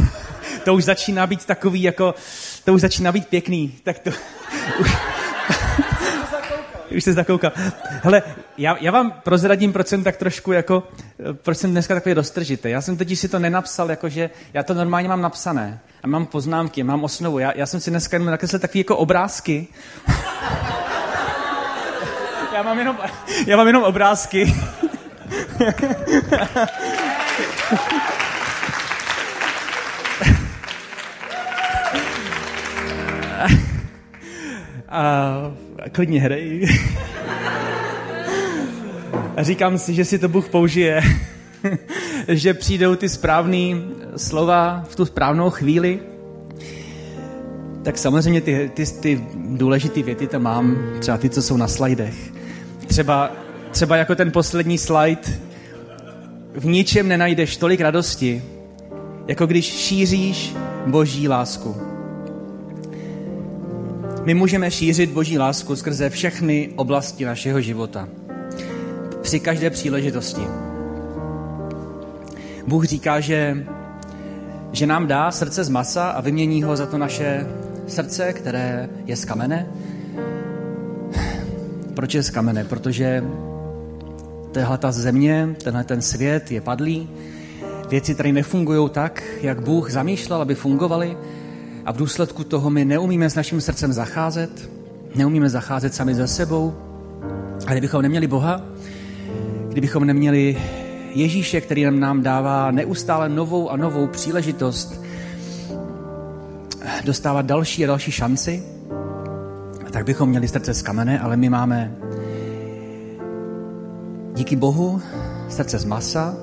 to 0.64 0.74
už 0.74 0.84
začíná 0.84 1.26
být 1.26 1.44
takový, 1.44 1.82
jako, 1.82 2.14
to 2.64 2.74
už 2.74 2.80
začíná 2.80 3.12
být 3.12 3.28
pěkný. 3.28 3.74
Tak 3.82 3.98
to, 3.98 4.10
už, 4.80 4.90
už 6.96 7.04
se 7.04 7.12
zakoukal. 7.12 7.52
Hele, 8.02 8.22
já, 8.58 8.76
já 8.80 8.92
vám 8.92 9.12
prozradím, 9.22 9.72
proč 9.72 9.86
jsem 9.86 10.04
tak 10.04 10.16
trošku 10.16 10.52
jako, 10.52 10.82
proč 11.32 11.58
jsem 11.58 11.70
dneska 11.70 11.94
takový 11.94 12.14
roztržitý. 12.14 12.70
Já 12.70 12.80
jsem 12.80 12.96
teď 12.96 13.18
si 13.18 13.28
to 13.28 13.38
nenapsal, 13.38 13.90
jakože 13.90 14.30
já 14.54 14.62
to 14.62 14.74
normálně 14.74 15.08
mám 15.08 15.22
napsané. 15.22 15.80
A 16.02 16.06
mám 16.06 16.26
poznámky, 16.26 16.82
mám 16.82 17.04
osnovu. 17.04 17.38
Já, 17.38 17.52
já 17.56 17.66
jsem 17.66 17.80
si 17.80 17.90
dneska 17.90 18.14
jenom 18.14 18.30
nakreslil 18.30 18.60
takové 18.60 18.80
jako 18.80 18.96
obrázky. 18.96 19.68
já, 22.54 22.62
mám 22.62 22.78
jenom, 22.78 22.98
já 23.46 23.56
mám 23.56 23.66
jenom 23.66 23.82
obrázky. 23.82 24.54
a 34.88 35.61
klidně 35.92 36.20
hrej. 36.20 36.66
A 39.36 39.42
říkám 39.42 39.78
si, 39.78 39.94
že 39.94 40.04
si 40.04 40.18
to 40.18 40.28
Bůh 40.28 40.48
použije, 40.48 41.02
že 42.28 42.54
přijdou 42.54 42.94
ty 42.94 43.08
správné 43.08 43.82
slova 44.16 44.84
v 44.88 44.96
tu 44.96 45.04
správnou 45.04 45.50
chvíli. 45.50 45.98
Tak 47.82 47.98
samozřejmě 47.98 48.40
ty, 48.40 48.70
ty, 48.74 48.86
ty 48.86 49.24
důležité 49.34 50.02
věty 50.02 50.26
tam 50.26 50.42
mám, 50.42 50.76
třeba 50.98 51.18
ty, 51.18 51.30
co 51.30 51.42
jsou 51.42 51.56
na 51.56 51.68
slajdech. 51.68 52.14
Třeba, 52.86 53.32
třeba 53.70 53.96
jako 53.96 54.14
ten 54.14 54.30
poslední 54.30 54.78
slide, 54.78 55.22
v 56.54 56.66
ničem 56.66 57.08
nenajdeš 57.08 57.56
tolik 57.56 57.80
radosti, 57.80 58.42
jako 59.28 59.46
když 59.46 59.64
šíříš 59.64 60.54
boží 60.86 61.28
lásku. 61.28 61.91
My 64.24 64.34
můžeme 64.34 64.70
šířit 64.70 65.10
boží 65.10 65.38
lásku 65.38 65.76
skrze 65.76 66.10
všechny 66.10 66.72
oblasti 66.76 67.24
našeho 67.24 67.60
života. 67.60 68.08
Při 69.22 69.40
každé 69.40 69.70
příležitosti. 69.70 70.42
Bůh 72.66 72.84
říká, 72.84 73.20
že, 73.20 73.66
že 74.72 74.86
nám 74.86 75.06
dá 75.06 75.30
srdce 75.30 75.64
z 75.64 75.68
masa 75.68 76.10
a 76.10 76.20
vymění 76.20 76.62
ho 76.62 76.76
za 76.76 76.86
to 76.86 76.98
naše 76.98 77.46
srdce, 77.86 78.32
které 78.32 78.88
je 79.06 79.16
z 79.16 79.24
kamene. 79.24 79.66
Proč 81.94 82.14
je 82.14 82.22
z 82.22 82.30
kamene? 82.30 82.64
Protože 82.64 83.24
tahle 84.52 84.78
ta 84.78 84.92
země, 84.92 85.54
tenhle 85.64 85.84
ten 85.84 86.02
svět 86.02 86.50
je 86.50 86.60
padlý, 86.60 87.08
věci 87.88 88.14
tady 88.14 88.32
nefungují 88.32 88.90
tak, 88.90 89.22
jak 89.40 89.60
Bůh 89.60 89.90
zamýšlel, 89.90 90.42
aby 90.42 90.54
fungovaly 90.54 91.16
a 91.84 91.92
v 91.92 91.96
důsledku 91.96 92.44
toho 92.44 92.70
my 92.70 92.84
neumíme 92.84 93.30
s 93.30 93.34
naším 93.34 93.60
srdcem 93.60 93.92
zacházet, 93.92 94.70
neumíme 95.14 95.50
zacházet 95.50 95.94
sami 95.94 96.14
za 96.14 96.26
sebou. 96.26 96.74
A 97.66 97.70
kdybychom 97.72 98.02
neměli 98.02 98.26
Boha, 98.26 98.60
kdybychom 99.68 100.04
neměli 100.04 100.56
Ježíše, 101.14 101.60
který 101.60 101.84
nám 101.90 102.22
dává 102.22 102.70
neustále 102.70 103.28
novou 103.28 103.70
a 103.70 103.76
novou 103.76 104.06
příležitost 104.06 105.02
dostávat 107.04 107.46
další 107.46 107.84
a 107.84 107.86
další 107.86 108.12
šanci, 108.12 108.62
tak 109.90 110.04
bychom 110.04 110.28
měli 110.28 110.48
srdce 110.48 110.74
z 110.74 110.82
kamene, 110.82 111.20
ale 111.20 111.36
my 111.36 111.48
máme 111.48 111.96
díky 114.34 114.56
Bohu 114.56 115.00
srdce 115.48 115.78
z 115.78 115.84
masa. 115.84 116.34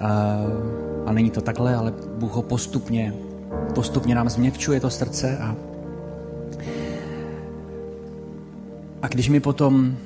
A, 0.00 0.36
a 1.06 1.12
není 1.12 1.30
to 1.30 1.40
takhle, 1.40 1.74
ale 1.74 1.92
Bůh 2.18 2.32
ho 2.32 2.42
postupně, 2.42 3.14
postupně 3.80 4.14
nám 4.14 4.28
změkčuje 4.28 4.80
to 4.80 4.90
srdce 4.90 5.38
a 5.38 5.56
a 9.02 9.08
když 9.08 9.28
my 9.28 9.40
potom 9.40 9.96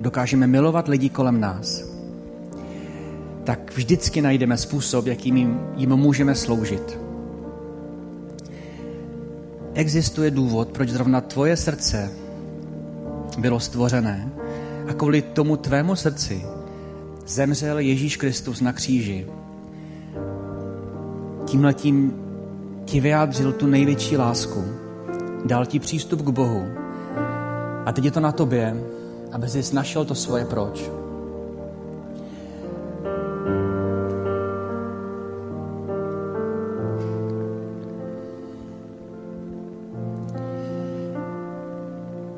dokážeme 0.00 0.46
milovat 0.46 0.88
lidi 0.88 1.08
kolem 1.08 1.40
nás, 1.40 1.84
tak 3.44 3.72
vždycky 3.74 4.22
najdeme 4.22 4.56
způsob, 4.56 5.06
jakým 5.06 5.36
jim, 5.36 5.60
jim 5.76 5.96
můžeme 5.96 6.34
sloužit. 6.34 6.98
Existuje 9.74 10.30
důvod, 10.30 10.68
proč 10.68 10.88
zrovna 10.88 11.20
tvoje 11.20 11.56
srdce 11.56 12.12
bylo 13.38 13.60
stvořené 13.60 14.32
a 14.88 14.92
kvůli 14.92 15.22
tomu 15.22 15.56
tvému 15.56 15.96
srdci 15.96 16.42
zemřel 17.26 17.78
Ježíš 17.78 18.16
Kristus 18.16 18.60
na 18.60 18.72
kříži. 18.72 19.26
Tímhletím 21.46 22.29
ti 22.90 23.00
vyjádřil 23.00 23.52
tu 23.52 23.66
největší 23.66 24.16
lásku, 24.16 24.64
dal 25.44 25.66
ti 25.66 25.78
přístup 25.78 26.22
k 26.22 26.28
Bohu 26.28 26.68
a 27.86 27.92
teď 27.92 28.04
je 28.04 28.10
to 28.10 28.20
na 28.20 28.32
tobě, 28.32 28.76
aby 29.32 29.48
jsi 29.48 29.74
našel 29.74 30.04
to 30.04 30.14
svoje 30.14 30.44
proč. 30.44 30.90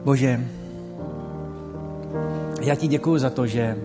Bože, 0.04 0.40
já 2.60 2.74
ti 2.74 2.86
děkuji 2.86 3.18
za 3.18 3.30
to, 3.30 3.46
že, 3.46 3.76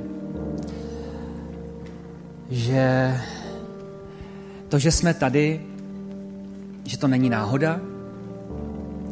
že 2.49 3.18
to, 4.70 4.80
že 4.80 4.91
jsme 4.91 5.13
tady, 5.13 5.66
že 6.88 6.98
to 6.98 7.08
není 7.08 7.30
náhoda, 7.30 7.82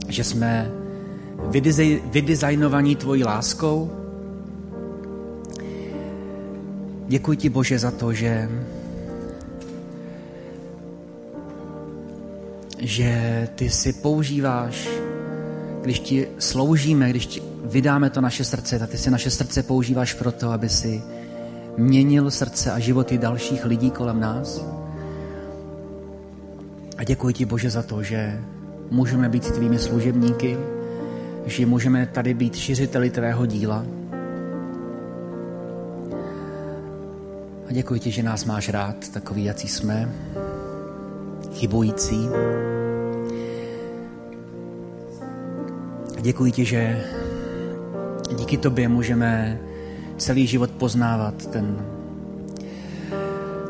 že 0.07 0.23
jsme 0.23 0.71
vydizajnovaní 2.11 2.95
tvojí 2.95 3.23
láskou. 3.23 3.91
Děkuji 7.07 7.37
ti, 7.37 7.49
Bože, 7.49 7.79
za 7.79 7.91
to, 7.91 8.13
že, 8.13 8.49
že 12.79 13.47
ty 13.55 13.69
si 13.69 13.93
používáš, 13.93 14.89
když 15.81 15.99
ti 15.99 16.27
sloužíme, 16.39 17.09
když 17.09 17.25
ti 17.25 17.41
vydáme 17.63 18.09
to 18.09 18.21
naše 18.21 18.43
srdce, 18.43 18.79
tak 18.79 18.89
ty 18.89 18.97
si 18.97 19.11
naše 19.11 19.29
srdce 19.31 19.63
používáš 19.63 20.13
proto, 20.13 20.51
aby 20.51 20.69
si 20.69 21.03
měnil 21.77 22.31
srdce 22.31 22.71
a 22.71 22.79
životy 22.79 23.17
dalších 23.17 23.65
lidí 23.65 23.91
kolem 23.91 24.19
nás. 24.19 24.84
A 26.97 27.03
děkuji 27.03 27.33
ti, 27.33 27.45
Bože, 27.45 27.69
za 27.69 27.83
to, 27.83 28.03
že 28.03 28.41
můžeme 28.91 29.29
být 29.29 29.51
tvými 29.51 29.79
služebníky, 29.79 30.57
že 31.45 31.65
můžeme 31.65 32.05
tady 32.05 32.33
být 32.33 32.55
šiřiteli 32.55 33.09
tvého 33.09 33.45
díla. 33.45 33.85
A 37.69 37.71
děkuji 37.71 37.99
ti, 37.99 38.11
že 38.11 38.23
nás 38.23 38.45
máš 38.45 38.69
rád, 38.69 39.09
takový, 39.09 39.43
jací 39.43 39.67
jsme, 39.67 40.11
chybující. 41.53 42.29
Děkuji 46.21 46.51
ti, 46.51 46.65
že 46.65 47.03
díky 48.37 48.57
tobě 48.57 48.87
můžeme 48.87 49.59
celý 50.17 50.47
život 50.47 50.71
poznávat 50.71 51.45
ten, 51.45 51.85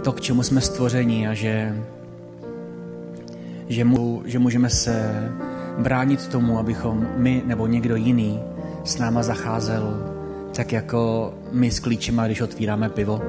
to, 0.03 0.11
k 0.11 0.21
čemu 0.21 0.43
jsme 0.43 0.61
stvořeni 0.61 1.27
a 1.27 1.33
že, 1.33 1.75
že, 3.67 3.85
mu, 3.85 4.21
že 4.25 4.39
můžeme 4.39 4.69
se 4.69 5.29
bránit 5.77 6.27
tomu, 6.27 6.59
abychom 6.59 7.07
my 7.17 7.43
nebo 7.45 7.67
někdo 7.67 7.95
jiný 7.95 8.39
s 8.83 8.97
náma 8.97 9.23
zacházel 9.23 10.15
tak 10.55 10.71
jako 10.71 11.33
my 11.51 11.71
s 11.71 11.79
klíčema, 11.79 12.25
když 12.25 12.41
otvíráme 12.41 12.89
pivo. 12.89 13.21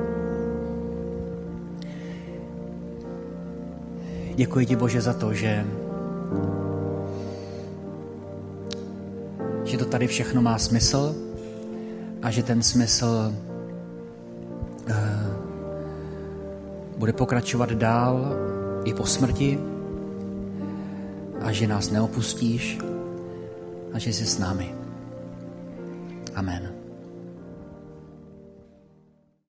Děkuji 4.34 4.66
ti, 4.66 4.76
Bože, 4.76 5.00
za 5.00 5.12
to, 5.12 5.34
že, 5.34 5.66
že 9.64 9.78
to 9.78 9.84
tady 9.84 10.06
všechno 10.06 10.42
má 10.42 10.58
smysl 10.58 11.14
a 12.22 12.30
že 12.30 12.42
ten 12.42 12.62
smysl 12.62 13.34
uh, 14.88 14.94
bude 16.98 17.12
pokračovat 17.12 17.72
dál 17.72 18.36
i 18.84 18.94
po 18.94 19.06
smrti 19.06 19.58
a 21.46 21.52
že 21.54 21.66
nás 21.66 21.90
neopustíš 21.90 22.78
a 23.92 23.98
že 23.98 24.12
jsi 24.12 24.26
s 24.26 24.38
námi. 24.38 24.74
Amen. 26.34 26.75